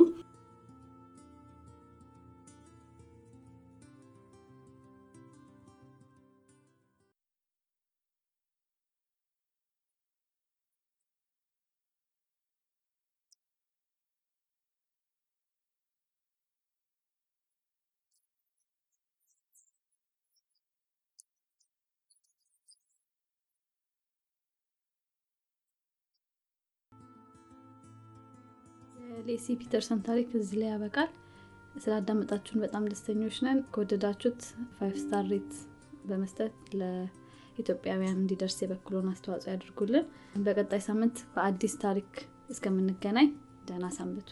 ሌሲ 29.34 29.46
ፒተርሰን 29.60 30.00
ታሪክ 30.06 30.28
እዚህ 30.38 30.56
ላይ 30.60 30.68
ያበቃል። 30.70 31.08
ስላዳመጣችሁን 31.76 32.62
በጣም 32.64 32.84
ደስተኞች 32.90 33.36
ነን። 33.44 33.60
ከወደዳችሁት 33.72 34.42
five 34.76 34.94
star 35.00 35.24
rate 35.30 35.52
በመስጠት 36.04 36.52
ለኢትዮጵያውያን 36.80 38.20
እንዲደርስ 38.20 38.58
የበኩሉን 38.62 39.10
አስተዋጽኦ 39.12 39.50
ያድርጉልን። 39.52 40.06
በቀጣይ 40.44 40.82
ሳምንት 40.86 41.18
በአዲስ 41.34 41.76
ታሪክ 41.84 42.12
እስከምንገናኝ 42.50 43.30
ደህና 43.68 43.88
ሰንብቱ። 43.96 44.30